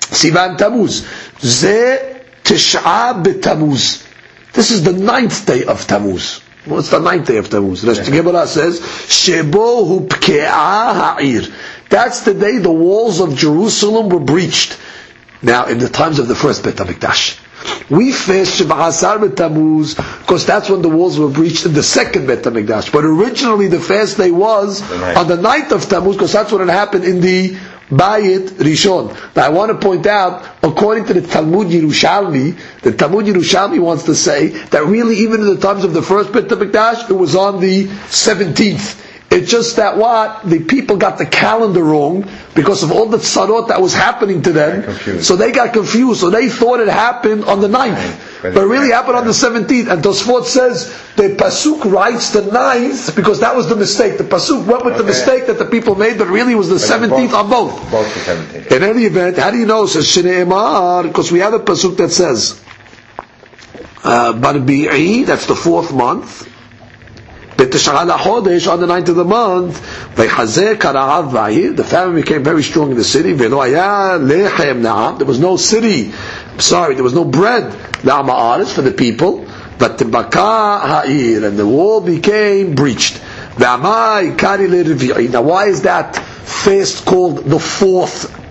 [0.00, 1.04] Sivan Tammuz.
[1.40, 4.06] Ze Tish'a B'Tammuz.
[4.52, 6.40] This is the ninth day of Tammuz.
[6.64, 7.82] What's the ninth day of Tammuz?
[7.82, 11.42] The Gemara says, Shebo hu pke'a ha'ir.
[11.90, 14.78] That's the day the walls of Jerusalem were breached.
[15.42, 17.40] Now, in the times of the first Bet HaMikdash.
[17.90, 22.42] We fast Shabbat B'Tammuz because that's when the walls were breached in the second Bet
[22.42, 22.92] HaMikdash.
[22.92, 25.16] But originally the fast day was ninth.
[25.16, 27.56] on the ninth of Tammuz because that's when it happened in the
[27.90, 29.14] Bayit Rishon.
[29.36, 34.04] Now I want to point out, according to the Talmud Yerushalmi, the Talmud Yerushalmi wants
[34.04, 37.36] to say that really even in the times of the first Bet HaMikdash, it was
[37.36, 39.02] on the 17th.
[39.28, 40.48] It's just that what?
[40.48, 44.52] The people got the calendar wrong because of all the tzarot that was happening to
[44.52, 45.20] them.
[45.20, 46.20] So they got confused.
[46.20, 48.42] So they thought it happened on the 9th.
[48.42, 49.88] But it- really happened on the 17th.
[49.90, 54.16] And Tosfot says the Pasuk writes the 9th because that was the mistake.
[54.16, 56.82] The Pasuk went with the mistake that the people made, but really was the But
[56.86, 57.90] 17th both- on both.
[57.90, 58.72] Both the 17th.
[58.72, 59.86] In any event, how do you know?
[59.86, 62.60] Says because we have a pasuk that says
[64.04, 66.46] uh, Barbi'i, that's the fourth month.
[67.58, 67.64] On
[68.80, 69.80] the ninth of the month.
[70.16, 73.32] The famine became very strong in the city.
[73.32, 73.48] There
[75.26, 76.12] was no city.
[76.58, 77.72] Sorry, there was no bread.
[77.72, 79.46] For the people.
[79.78, 80.00] But.
[80.02, 83.20] And the wall became breached.
[83.58, 88.44] Now why is that fast called the fourth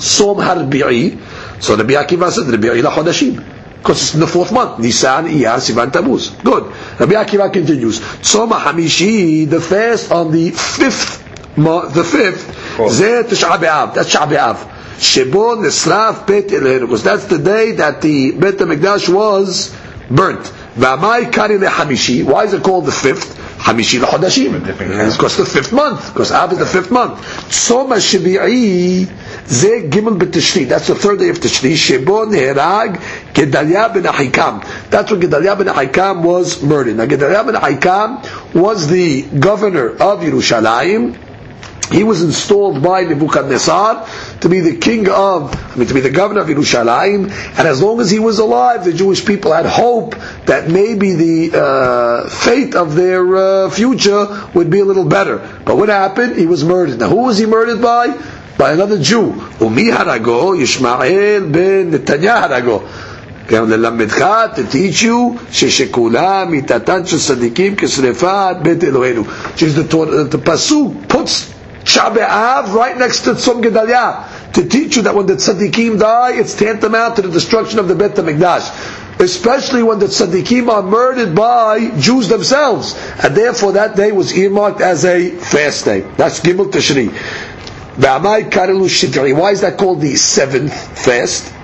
[0.00, 1.18] Som Harbi'i.
[1.60, 3.57] So Rabbi Akiva said Rabbi Ila Chodashim.
[3.78, 4.78] Because it's in the fourth month.
[4.80, 6.30] Nisan, Iyar, Sivan, Tammuz.
[6.30, 6.64] Good.
[6.98, 8.02] Rabbi Akiva continues.
[8.26, 12.48] Som Hamishi, the fast on the fifth month, the fifth.
[12.76, 13.94] Zeh Tish'a B'Av.
[13.94, 14.56] That's Sh'a B'Av.
[14.98, 16.80] Shebo Nisraf Bet Eloheinu.
[16.82, 19.74] Because that's the day that the Bet HaMikdash was
[20.10, 20.52] burnt.
[20.76, 22.24] V'amai Kari Hamishi.
[22.24, 23.36] Why is it called the fifth?
[23.76, 26.12] Different It's because the fifth month.
[26.12, 27.20] Because Av is the fifth month.
[27.48, 29.04] Tzom HaShabi'i
[29.46, 30.66] Ze Gimel B'Tishri.
[30.68, 31.72] That's the third day of Tishri.
[31.74, 32.96] Shebo Neherag
[33.34, 34.64] Gedalia Ben Ahikam.
[34.90, 36.96] That's when Gedalia Ben Ahikam was murdered.
[36.96, 41.27] Now Gedalia Ben Ahikam was the governor of Yerushalayim
[41.91, 44.07] He was installed by Nebuchadnezzar
[44.41, 47.29] to be the king of, I mean, to be the governor of Yerushalayim.
[47.59, 50.15] And as long as he was alive, the Jewish people had hope
[50.47, 54.25] that maybe the uh, fate of their uh, future
[54.55, 55.37] would be a little better.
[55.65, 56.35] But what happened?
[56.37, 56.99] He was murdered.
[56.99, 58.17] Now, who was he murdered by?
[58.57, 59.33] By another Jew.
[59.61, 62.81] Umi harago, Yishmael ben Netanyah harago.
[63.47, 64.25] גם ללמדך,
[64.55, 69.23] to teach you, ששכולה מיתתן של צדיקים כשרפת בית אלוהינו.
[69.25, 71.53] Which is the, Torah- the pasuk puts
[71.88, 76.54] Shabbat right next to Tzom Gedalia to teach you that when the tzaddikim die, it's
[76.54, 79.18] tantamount to the destruction of the Bet HaMikdash.
[79.20, 82.94] Especially when the tzaddikim are murdered by Jews themselves.
[83.22, 86.00] And therefore that day was earmarked as a fast day.
[86.00, 87.08] That's Gimel Tishri.
[87.98, 91.54] Why is that called the seventh fast?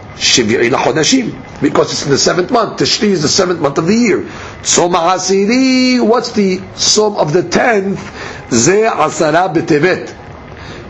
[1.61, 2.79] Because it's in the seventh month.
[2.81, 4.29] Tishri is the seventh month of the year.
[4.62, 8.01] Som ha'asiri, what's the som of the tenth?
[8.51, 10.15] Ze asara b'tevet.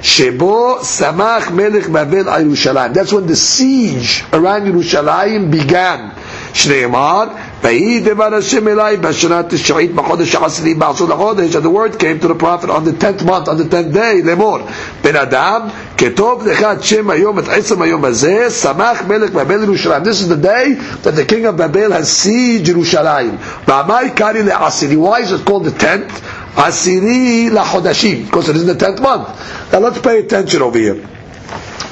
[0.01, 2.93] Shebo samach melech Babel al Yerushalayim.
[2.93, 6.11] That's when the siege around Yerushalayim began.
[6.53, 12.19] Shneimar, ויהי דבר השם אליי בשנה התשעית בחודש העשירי בעשור לחודש, and the word came
[12.19, 14.59] to the prophet on the tenth month, on the tenth day, לאמור,
[15.03, 15.61] בן אדם,
[15.97, 20.03] כתוב לך את שם היום, את עצם היום הזה, שמח מלך בבל ירושלים.
[20.03, 23.35] This is the day that the king of Babel has sieged ירושלים.
[23.67, 26.21] ועמה עיקרי לעשירי, why is it called the tenth?
[26.54, 29.28] Asiri lahodashim, because it is the tenth month.
[29.72, 31.06] Now let's pay attention over here.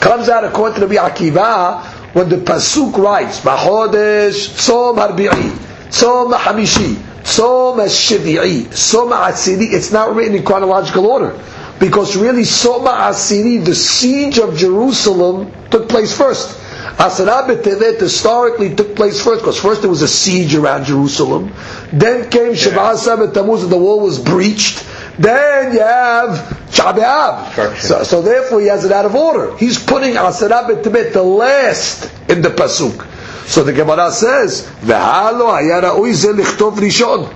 [0.01, 1.85] Comes out according to Rabbi Akiva
[2.15, 5.51] when the pasuk writes, "Bahodesh Tzom harbi'i,
[5.89, 11.35] Tzom hamishi, Tzom shivi'i, Tzom asiri." It's not written in chronological order
[11.83, 16.57] because really Soma Asiri, the siege of Jerusalem, took place first.
[16.97, 21.53] Asara B'Tevet historically took place first because first there was a siege around Jerusalem
[21.93, 24.87] then came Shabbat Sabbath Tammuz and the wall was breached.
[25.19, 26.39] Then you have
[26.71, 27.79] Shabbat.
[27.79, 29.55] So, so therefore he has it out of order.
[29.59, 33.07] He's putting Asara B'Tevet the last in the pasuk.
[33.47, 37.31] So the Gemara says, "V'halo hayara uizel lichtov rishon."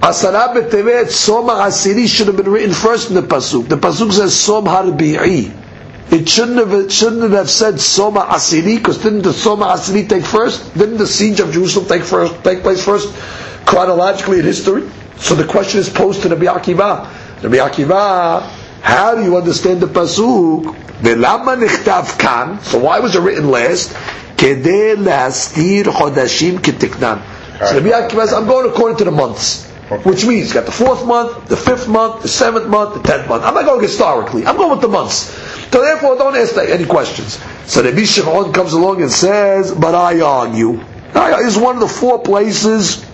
[0.00, 3.68] Asara B'Tevet Soma Asiri should have been written first in the pasuk.
[3.68, 5.60] The pasuk says Som Harbi'i.
[6.10, 10.24] It shouldn't have it shouldn't have said Soma Asiri because didn't the Soma Asiri take
[10.24, 10.74] first?
[10.76, 13.08] Didn't the siege of Jerusalem take first take place first
[13.66, 14.88] chronologically in history.
[15.16, 17.42] So the question is posed to Rabbi Akiva.
[17.42, 18.42] Rabbi Akiva,
[18.80, 20.74] how do you understand the pasuk?
[21.00, 22.60] Velama nichtav kan.
[22.62, 23.90] So why was it written last?
[24.36, 27.22] Kede lastir chodashim kitiknan.
[27.68, 29.68] So Rabbi Akiva says, I'm going according to the months.
[30.04, 33.28] Which means you got the fourth month, the fifth month, the seventh month, the tenth
[33.28, 33.44] month.
[33.44, 34.46] I'm not going historically.
[34.46, 35.30] I'm going with the months.
[35.70, 37.38] So therefore, don't ask any questions.
[37.66, 40.80] So Rabbi Shimon comes along and says, but I argue.
[41.14, 43.04] I is one of the four places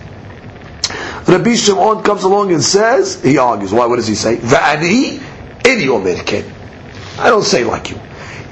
[1.27, 3.73] Rabbi Shimon comes along and says, he argues.
[3.73, 3.85] Why?
[3.85, 4.37] What does he say?
[4.37, 5.19] Va'ani
[5.63, 6.45] eni omer ken.
[7.19, 7.99] I don't say like you.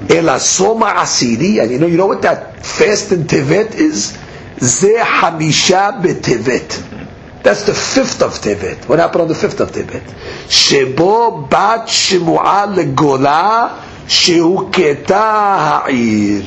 [0.08, 4.16] Ela soma asiri, and you know, you know what that fast in Tevet is?
[4.60, 7.42] Ze hamisha betevet.
[7.42, 8.88] That's the fifth of Tevet.
[8.88, 10.02] What happened on the fifth of Tevet?
[10.48, 16.42] Shebo bat shemua legola sheuketa ha'ir.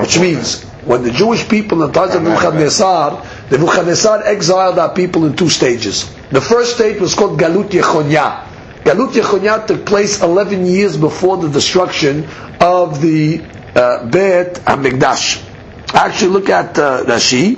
[0.00, 5.26] Which means, when the Jewish people in the times of Nebuchadnezzar, Nebuchadnezzar exiled our people
[5.26, 6.10] in two stages.
[6.30, 8.46] The first stage was called Galut Yechonya.
[8.84, 12.26] Galut Yechonya took place 11 years before the destruction
[12.58, 13.38] of the
[13.76, 15.44] uh, Bet HaMikdash.
[15.92, 17.56] Actually, look at uh, Rashi.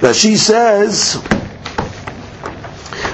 [0.00, 1.22] Rashi says,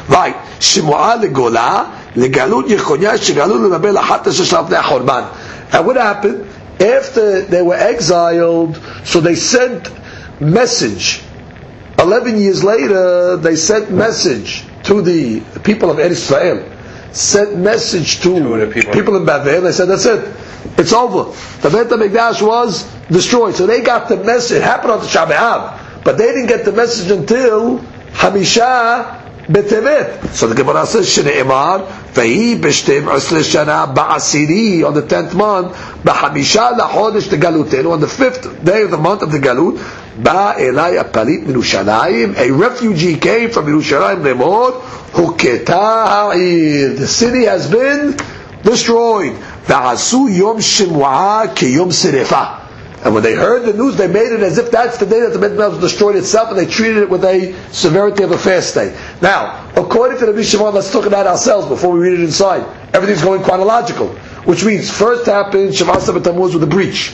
[0.09, 3.93] right, Shemua legola, legalut Yechonya, shegalut lenabe
[4.33, 5.75] sheshav le'achorban.
[5.75, 6.47] And what happened?
[6.81, 9.91] After they were exiled, so they sent
[10.41, 11.23] message.
[11.99, 16.65] Eleven years later, they sent message to the people of Israel.
[17.11, 19.17] Sent message to, To the people.
[19.17, 19.63] in Babel.
[19.63, 20.25] They said, "That's it.
[20.77, 21.33] It's over.
[21.63, 24.59] The Beit Hamikdash was destroyed." So they got the message.
[24.59, 27.81] It happened on the Shabbat, but they didn't get the message until
[28.13, 29.19] Hamisha
[29.49, 30.35] Betevet.
[30.35, 35.75] So the Gemara says, "Shneimar vehi b'shtem usle shana ba'asiri on the tenth month
[36.05, 39.79] lachodesh the galutenu on the fifth day of the month of the galut
[40.23, 44.81] elai apalit min Yerushalayim a refugee came from Yerushalayim lemor
[45.13, 45.71] huketa
[46.07, 48.17] ha'ir the city has been
[48.63, 52.69] destroyed yom shemua ke yom serefa
[53.05, 55.33] and when they heard the news, they made it as if that's the day that
[55.33, 58.75] the Beit was destroyed itself, and they treated it with a severity of a fast
[58.75, 58.97] day.
[59.23, 62.67] Now, according to the Shimon, let's talk about ourselves before we read it inside.
[62.93, 64.19] Everything's going chronological,
[64.49, 67.13] which means first happened Shabbat Sabbath Tammuz with the breach.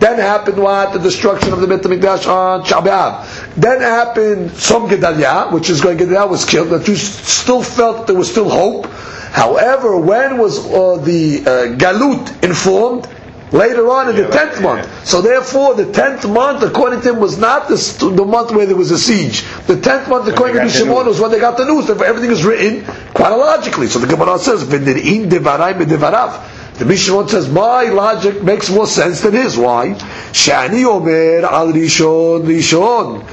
[0.00, 0.92] Then happened what?
[0.92, 3.54] The destruction of the Beit HaMikdash on Shabbat.
[3.54, 6.68] Then happened Som Gedalia, which is going Gedalia was killed.
[6.68, 8.84] The Jews still felt there was still hope.
[8.84, 13.08] However, when was uh, the uh, Galut informed?
[13.50, 15.06] Later on in the tenth month.
[15.06, 17.76] So therefore, the tenth month, according to him, was not the,
[18.12, 19.44] the month where there was a siege.
[19.68, 21.86] The tenth month, according to Shimon, was when they got the news.
[21.86, 23.86] Therefore, everything is written chronologically.
[23.86, 29.20] So the Gemara says, "V'nir'in devarai b'devarav." The Mishnah says my logic makes more sense
[29.20, 29.56] than his.
[29.56, 29.90] Why?
[30.32, 33.24] Shani Omer al Rishon Rishon.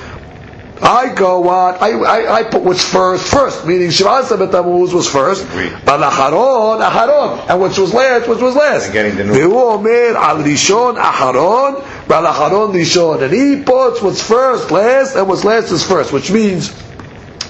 [0.84, 1.76] I go on.
[1.76, 5.44] I, I, I put what's first first, meaning Shivasa Betamuz was first.
[5.46, 8.94] Al Aharon Aharon, and which was last, which was last.
[8.94, 9.56] Getting the new.
[9.58, 11.82] Omer al Rishon Aharon.
[12.12, 16.32] Al Aharon Rishon, and he puts what's first last, and what's last is first, which
[16.32, 16.72] means.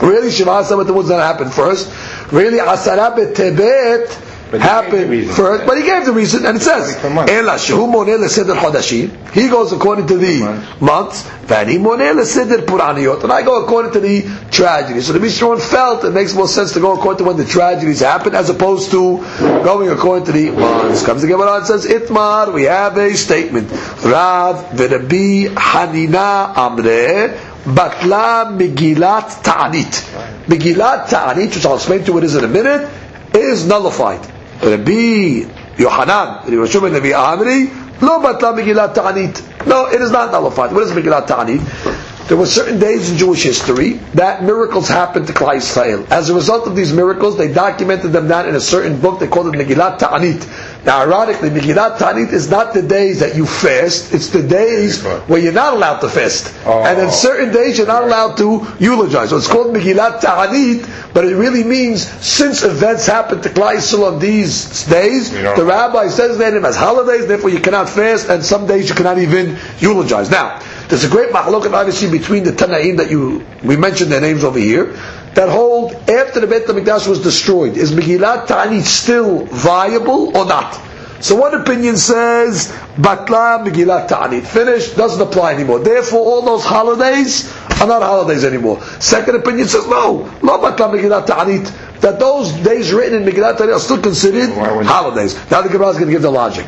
[0.01, 1.91] Really, Shiva Sabbath was not happen first.
[2.31, 6.57] Really, Asara Tebet but he gave the happened first, but he gave the reason, and
[6.57, 10.41] it says, "Ela shehu moneh leseder chodashim." He goes according to the
[10.81, 11.23] Months.
[11.47, 15.07] "Vani moneh leseder puraniyot," and I go according to the tragedies.
[15.07, 18.01] So the Mishnah felt it makes more sense to go according to when the tragedies
[18.01, 19.23] happen, as opposed to
[19.63, 21.05] going according to the months.
[21.05, 23.71] Comes the Gemara and says, "Itmar." We have a statement.
[24.03, 27.37] Rav v'Rabbi Hanina Amre.
[27.63, 30.03] Batla Megillat Ta'anit.
[30.47, 32.89] Megillat Ta'anit, which I'll explain to you what is in a minute,
[33.35, 34.40] is nullified.
[34.61, 35.45] Rabbi
[35.77, 37.67] Yohanan, Rabbi ben Rabbi Amri,
[38.01, 39.65] Lo Batla Megillat Ta'anit.
[39.67, 40.71] No, it is not nullified.
[40.71, 42.10] What is Megillat Ta'anit?
[42.27, 46.09] There were certain days in Jewish history that miracles happened to Klal Yisrael.
[46.09, 49.19] As a result of these miracles, they documented them down in a certain book.
[49.19, 50.85] They called it Megillat Ta'anit.
[50.85, 54.13] Now, ironically, Megillat Ta'anit is not the days that you fast.
[54.13, 56.53] It's the days where you're not allowed to fast.
[56.65, 56.83] Oh.
[56.83, 59.31] And in certain days, you're not allowed to eulogize.
[59.31, 64.13] So it's called Megillat Ta'anit, but it really means since events happened to Klal Yisrael
[64.13, 68.43] on these days, the rabbi says that them as holidays, therefore you cannot fast, and
[68.43, 70.29] some days you cannot even eulogize.
[70.29, 70.59] Now,
[70.91, 74.59] there's a great mahlokat obviously between the Tanaim that you we mentioned their names over
[74.59, 74.87] here
[75.35, 80.77] that hold after the Beit Hamikdash was destroyed is Megillat Ta'anit still viable or not?
[81.21, 82.67] So one opinion says
[82.97, 85.79] Batla Megillat Ta'anit finished doesn't apply anymore.
[85.79, 88.81] Therefore, all those holidays are not holidays anymore.
[88.99, 93.73] Second opinion says no, Lo Batla Megillat Ta'anit that those days written in Megillat Ta'anit
[93.75, 95.35] are still considered holidays.
[95.49, 96.67] Now the Gemara is going to give the logic.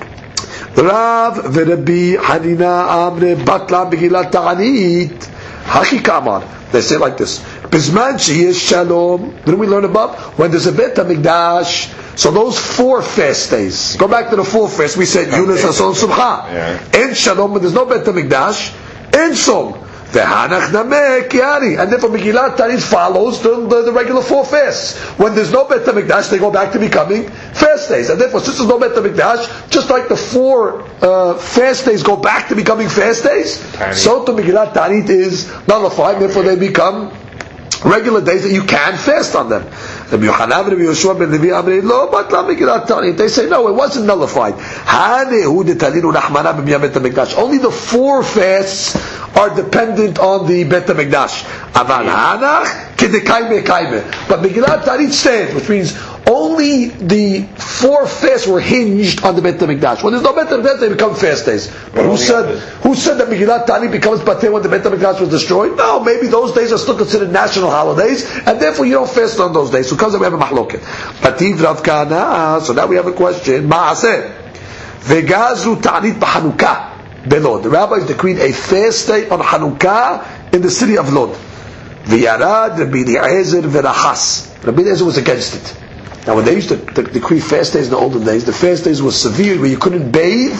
[0.75, 5.29] Rav v'Rabbi Hanina Amre Batla Megillat Ta'anit
[5.65, 6.43] Haki Kamar.
[6.71, 7.39] They say like this.
[7.39, 9.35] Bizman sheyesh shalom.
[9.45, 12.17] Didn't we learn about when there's a Bet Hamikdash?
[12.17, 13.95] So those four fast days.
[13.95, 14.97] Go back to the four fast.
[14.97, 16.51] We said Yunus Ason Subha.
[16.51, 17.07] Yeah.
[17.07, 18.73] In shalom when there's no Bet Hamikdash.
[19.13, 19.73] In Som.
[20.13, 21.79] V'hanach namek yani.
[21.79, 24.97] And therefore Megillat Tanit follows the, the, the regular four fasts.
[25.17, 28.09] When there's no Bet Hamikdash, they go back to becoming fast days.
[28.09, 32.15] And therefore, since there's no Bet Hamikdash, just like the four uh, fast days go
[32.15, 33.59] back to becoming fast days,
[33.97, 36.21] so to Megillat Tanit is nullified.
[36.21, 37.11] Therefore, they become
[37.85, 39.63] regular days that you can fast on them.
[39.63, 43.17] Rabbi Yochanan, Rabbi Yeshua ben Levi, Amri, lo, batla Megillat Tanit.
[43.17, 44.53] They say no, it wasn't nullified.
[44.53, 47.37] Hanehu detalinu nachmana b'miyam Bet Hamikdash.
[47.37, 48.95] Only the four fasts
[49.35, 51.43] are dependent on the Bet Hamikdash.
[51.73, 54.27] Aval hanach kedekaime kaime.
[54.27, 55.93] But Megillat Tanit stands, which means
[56.25, 60.03] only the four fasts were hinged on the Bet Hamikdash.
[60.03, 61.67] When there's no Bet Hamikdash, they become fast days.
[61.93, 65.29] But who said who said that Megillat Tani becomes Bater when the Bet HaMikdash was
[65.29, 65.77] destroyed?
[65.77, 69.53] No, maybe those days are still considered national holidays, and therefore you don't fast on
[69.53, 69.89] those days.
[69.89, 70.79] So comes we have a mahloket.
[71.19, 73.67] Bativ Rav Kana, so now we have a question.
[73.67, 74.41] Ma'aseh.
[75.01, 76.93] Vegazu Ta'anit B'Hanukah.
[77.23, 77.63] Belod.
[77.63, 81.35] The rabbis decreed a fast day on Hanukkah in the city of Lod.
[82.03, 84.63] V'yarad Rabbi Eliezer v'rachas.
[84.65, 85.82] Rabbi Eliezer was against it.
[86.25, 88.85] Now when they used to de- decree fast days in the olden days, the fast
[88.85, 90.57] days were severe where you couldn't bathe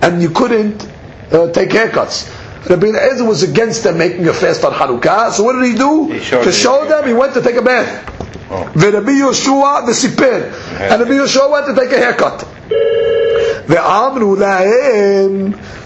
[0.00, 0.88] and you couldn't
[1.30, 2.28] uh, take haircuts.
[2.68, 6.06] Rabbi Eliezer was against them making a fast on Hanukkah, so what did he do?
[6.12, 8.08] He to show them, he went to take a bath.
[8.50, 8.64] Oh.
[8.74, 10.52] Rabbi Yoshua v'siper.
[10.80, 12.46] And Rabbi Yoshua went to take a haircut.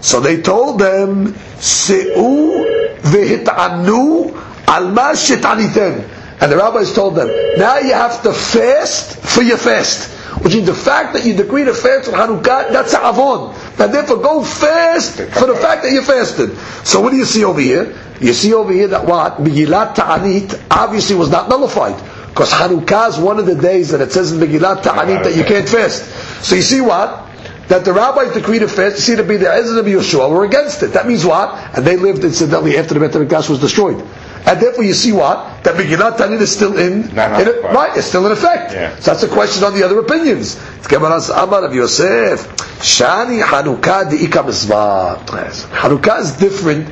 [0.03, 2.65] So they told them, Se'u
[3.03, 6.16] v'hit'anu al ma shet'anitem.
[6.41, 7.29] And the rabbis told them,
[7.59, 10.13] now you have to fast for your fast.
[10.43, 13.55] Which means the fact that you decree to fast on Hanukkah, that's a avon.
[13.79, 16.57] And therefore go fast for the fact that you fasted.
[16.85, 17.99] So what do you see over here?
[18.21, 19.39] You see over here that what?
[19.39, 21.97] Megillat Ta'anit obviously was not nullified.
[22.29, 25.45] Because Hanukkah is one of the days that it says in Megillat Ta'anit that you
[25.45, 26.05] can't fast.
[26.45, 27.25] So you see what?
[27.69, 30.45] That the rabbis decreed a fast, you see to be the Ezra of Yeshua were
[30.45, 30.89] against it.
[30.89, 31.55] That means what?
[31.77, 34.07] And they lived incidentally after the Bet HaMikdash was destroyed.
[34.47, 35.65] And therefore you see what?
[35.65, 37.75] That Megillat Ta'anit is still in, Not in nullified.
[37.75, 38.73] right, it's still in effect.
[38.73, 38.95] Yeah.
[38.97, 40.55] So that's a question on the other opinions.
[40.79, 42.47] It's Gemara's Amar of Yosef.
[42.79, 44.09] Shani Hanukkah
[44.47, 45.25] mitzvah.
[45.33, 45.67] Yes.
[45.67, 46.89] Hanukkah is different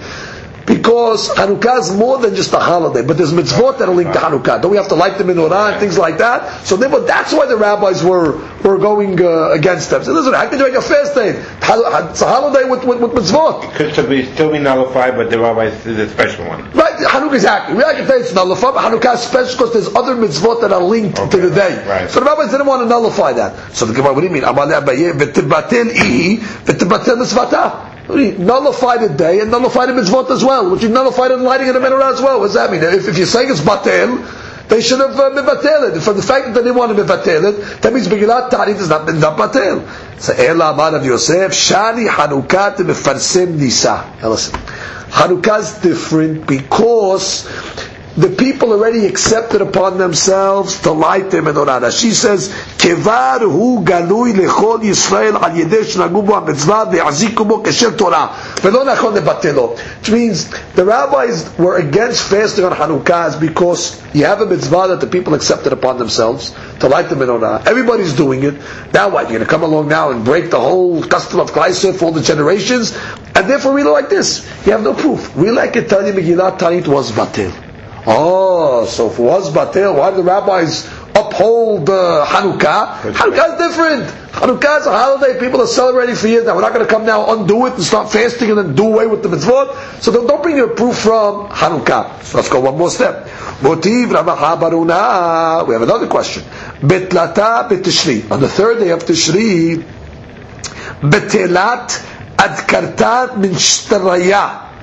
[0.66, 4.18] because Hanukkah is more than just a holiday, but there's mitzvot that are linked to
[4.18, 4.62] Hanukkah.
[4.62, 6.64] Don't we have to light the menorah and things like that?
[6.64, 10.02] So therefore, that's why the rabbis were were going uh, against them.
[10.04, 11.30] So listen, how can you make a fast day?
[11.34, 13.74] It's a holiday with, with, with mitzvot.
[13.74, 16.70] Could still be, still be nullified, but the rabbis did a special one.
[16.72, 17.76] Right, Hanukkah exactly.
[17.76, 20.82] We can say it's nullified, but Hanukkah is special because there's other mitzvot that are
[20.82, 21.86] linked to the day.
[21.86, 22.10] right.
[22.10, 23.74] So the rabbis didn't want to nullify that.
[23.74, 24.44] So the Gemara, what do you mean?
[24.44, 27.93] Amar le'abaye, v'tibatel ihi, v'tibatel mitzvata.
[28.08, 31.74] Nullify the day and nullify the mitzvot as well, which you nullify the lighting of
[31.74, 32.38] the menorah as well.
[32.38, 32.82] What does that mean?
[32.82, 36.00] If, if you're saying it's batel, they should have uh, mivatel it.
[36.00, 39.06] For the fact that they want to mivatel it, that means Megillat Ta'anit is not,
[39.06, 40.20] not batel.
[40.20, 44.10] So Ela Amar of Yosef, Shani Hanukkah mefarsim nisa.
[44.20, 44.58] Now listen,
[45.10, 47.44] Hanukkah is different because
[48.16, 51.90] the people already accepted upon themselves to light the menorah.
[51.98, 52.48] She says,
[52.78, 56.92] "Kevar hu galui lechol Yisrael al yedei shnagu bo hamitzvah
[57.64, 58.30] kesher Torah
[58.62, 64.40] ve'lo nachon lebatelo." Which means the rabbis were against fasting on Hanukkah because you have
[64.40, 67.66] a mitzvah that the people accepted upon themselves to light the menorah.
[67.66, 68.54] Everybody's doing it.
[68.92, 69.22] Now what?
[69.22, 72.20] You're going to come along now and break the whole custom of Klaisef for the
[72.20, 72.96] generations?
[73.34, 74.46] And therefore, it like this.
[74.64, 75.32] You have no proof.
[75.34, 77.63] Really, like it, tell you Megillat Tanit was batil.
[78.06, 83.00] Oh, so if it was batil, why do the rabbis uphold uh, Hanukkah?
[83.12, 84.04] Hanukkah is different.
[84.32, 86.54] Hanukkah is a holiday people are celebrating for years now.
[86.54, 89.06] We're not going to come now undo it and start fasting and then do away
[89.06, 90.02] with the mitzvot.
[90.02, 92.22] So don't, don't bring your proof from Hanukkah.
[92.24, 93.24] So let's go one more step.
[93.62, 95.66] Motiv Baruna.
[95.66, 96.42] We have another question.
[96.82, 98.30] Betlata betishri.
[98.30, 99.82] On the third day of Tishri,
[101.00, 101.88] Betelat
[102.36, 104.73] adkartat min shtaraya.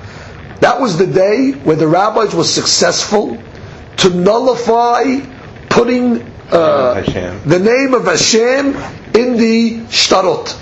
[0.62, 3.36] That was the day where the rabbis were successful
[3.96, 5.18] to nullify
[5.68, 7.00] putting uh,
[7.44, 8.76] the name of Hashem
[9.12, 10.52] in the shtarot.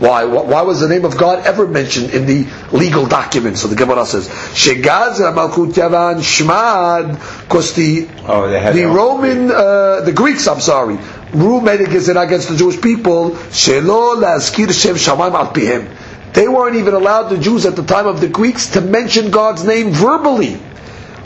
[0.00, 0.24] Why?
[0.24, 3.62] Why was the name of God ever mentioned in the legal documents?
[3.62, 7.14] So the Gemara says, "Shegaz Malkut Yavan Shmad,"
[7.48, 10.98] because the Oh, the Roman, uh, the Greeks, I'm sorry,
[11.32, 13.30] rule made a gezerah against the Jewish people.
[13.30, 15.88] Shelo laskir Shem Shamayim al pihem.
[16.32, 19.64] They weren't even allowed, the Jews at the time of the Greeks, to mention God's
[19.64, 20.58] name verbally.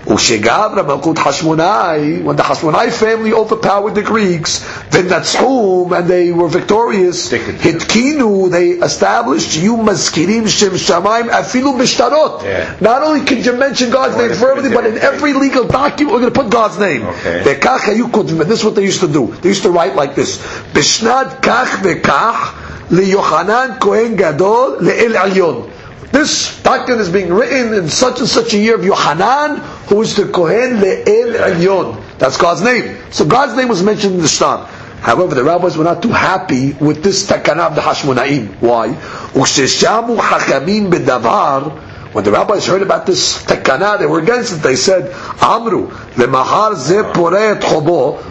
[0.06, 6.46] Ushegabra Malkut Hashmonai, when the Hashmonai family overpowered the Greeks, then Natzhum, and they were
[6.46, 12.44] victorious, Hitkinu, they established, you maskirim Shem Shamayim afilu bishtarot.
[12.44, 12.76] Yeah.
[12.80, 16.32] Not only can you mention God's name verbally, but in every legal document, we're going
[16.32, 17.02] to put God's name.
[17.02, 17.42] Okay.
[17.42, 18.46] Vekach hayu kotvim.
[18.46, 19.26] This is what they used to do.
[19.26, 25.72] They used to write like this: Bishnad kach vekach liYochanan Kohen Gadol leEl Elyon.
[26.12, 29.58] This document is being written in such and such a year of Yohanan,
[29.88, 32.18] who is the Kohen leEl Elyon.
[32.18, 32.96] That's God's name.
[33.10, 34.66] So God's name was mentioned in the Shtar.
[35.00, 38.60] However, the rabbis were not too happy with this takana of the Hashmonaim.
[38.60, 38.88] Why?
[39.34, 41.82] Usheshamu hakamim bedavar.
[42.12, 44.56] When the rabbis heard about this takana, they were against it.
[44.62, 47.02] They said, Amru, lemahar ze.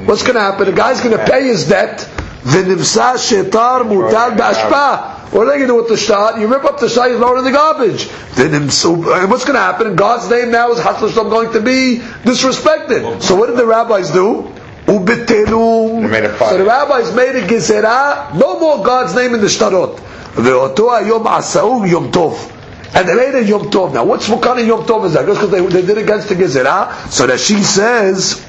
[0.06, 0.66] What's going to happen?
[0.66, 2.10] The guy's going to pay his debt.
[2.46, 5.16] V'nimsa shetar mutal b'ashpa.
[5.34, 6.40] What are they going to do with the shot?
[6.40, 8.08] You rip up the shot, you throw it in the garbage.
[8.36, 9.88] Then so, and what's going to happen?
[9.88, 13.24] In God's name now is Hashem going to be disrespected.
[13.24, 14.54] So what did the rabbis do?
[14.86, 16.04] Ubitelum.
[16.04, 16.50] They made a fire.
[16.50, 19.98] So the rabbis made a gezerah, no more God's name in the shtarot.
[20.36, 22.52] Ve'oto hayom asau yom tov.
[22.94, 23.94] And they made a Yom Tov.
[23.94, 25.26] Now, what's what kind of Yom Tov is that?
[25.26, 27.12] Just because they, they did against the Gezerah.
[27.12, 28.42] So that she says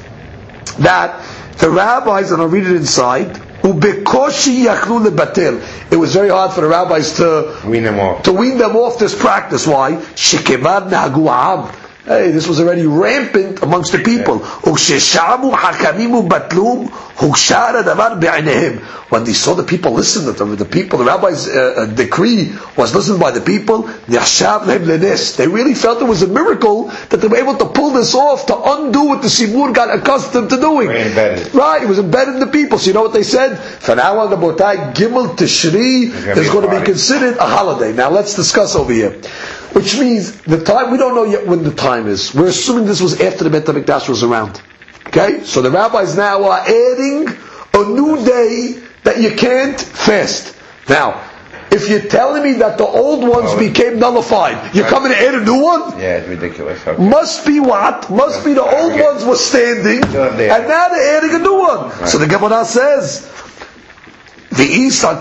[0.79, 1.21] that
[1.59, 5.61] the rabbis, and I'll read it inside, "Ubekoshi yaknu lebatel."
[5.91, 8.23] It was very hard for the rabbis to Wean them off.
[8.25, 9.67] to wean them off this practice.
[9.67, 9.99] Why?
[10.15, 11.86] Shekemar nagu am.
[12.07, 14.39] Hey, this was already rampant amongst the people.
[19.09, 22.95] When they saw the people listen, the, the people, the rabbi's uh, uh, decree was
[22.95, 23.89] listened by the people.
[24.07, 28.47] They really felt it was a miracle that they were able to pull this off
[28.47, 30.89] to undo what the Sibur got accustomed to doing.
[31.55, 32.79] Right, it was embedded in the people.
[32.79, 33.57] So you know what they said?
[33.59, 37.93] For now the Botai, Gimel Tishri is going to be considered a holiday.
[37.93, 39.21] Now let's discuss over here.
[39.77, 42.35] Which means the time, we don't know yet when the time is.
[42.35, 44.63] We're assuming this was after the Bet HaMikdash was around.
[45.09, 45.45] Okay?
[45.45, 47.29] So the rabbis now are adding
[47.75, 50.57] a new day that you can't fast.
[50.89, 51.23] Now,
[51.71, 53.59] if you're telling me that the old ones Oh.
[53.59, 55.99] became nullified, you're coming to add a new one?
[55.99, 56.81] Yeah, it's ridiculous.
[56.87, 57.03] Okay.
[57.03, 58.09] Must be what?
[58.09, 62.07] Must be the old ones were standing, and now they're adding a new one.
[62.07, 64.46] So the Gemara says, the batla Megillat Ta'anit.
[64.57, 65.13] The East, if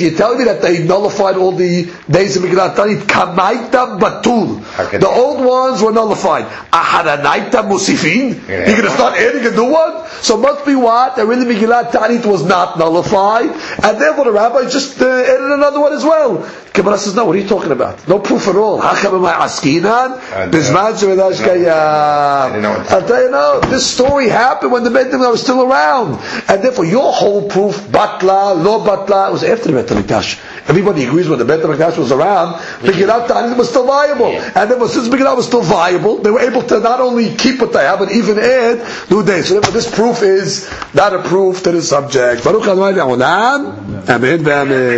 [0.00, 4.62] you tell me that they nullified all the days of Megillat Ta'anit, kamaita batul.
[4.98, 6.46] The old ones were nullified.
[6.72, 8.48] Ahadanaita musifin.
[8.48, 10.06] You're going to start adding a new one?
[10.22, 11.16] So must be what?
[11.16, 15.80] That really Megillat Ta'anit was not nullified, and therefore the rabbi just uh, added another
[15.80, 16.42] one as well.
[16.74, 18.08] Gemara says, no, what are you talking about?
[18.08, 18.80] No proof at all.
[18.80, 20.18] Hacham am I askinan?
[20.50, 25.30] Bizmaj I didn't know I'll tell you no, this story happened when the Bet HaMikdash
[25.30, 26.18] was still around.
[26.48, 30.68] And therefore your whole proof, batla, lo batla, was after the Bet HaMikdash.
[30.68, 34.32] Everybody agrees when the Bet HaMikdash was around, Megillat Ta'anit was still viable.
[34.32, 37.72] And therefore since Megillat was still viable, they were able to not only keep what
[37.72, 39.46] they have, but even add new days.
[39.46, 42.42] So therefore this proof is not a proof to the subject.
[42.42, 42.98] Baruch Adonai.
[42.98, 44.94] Amen ve'amen.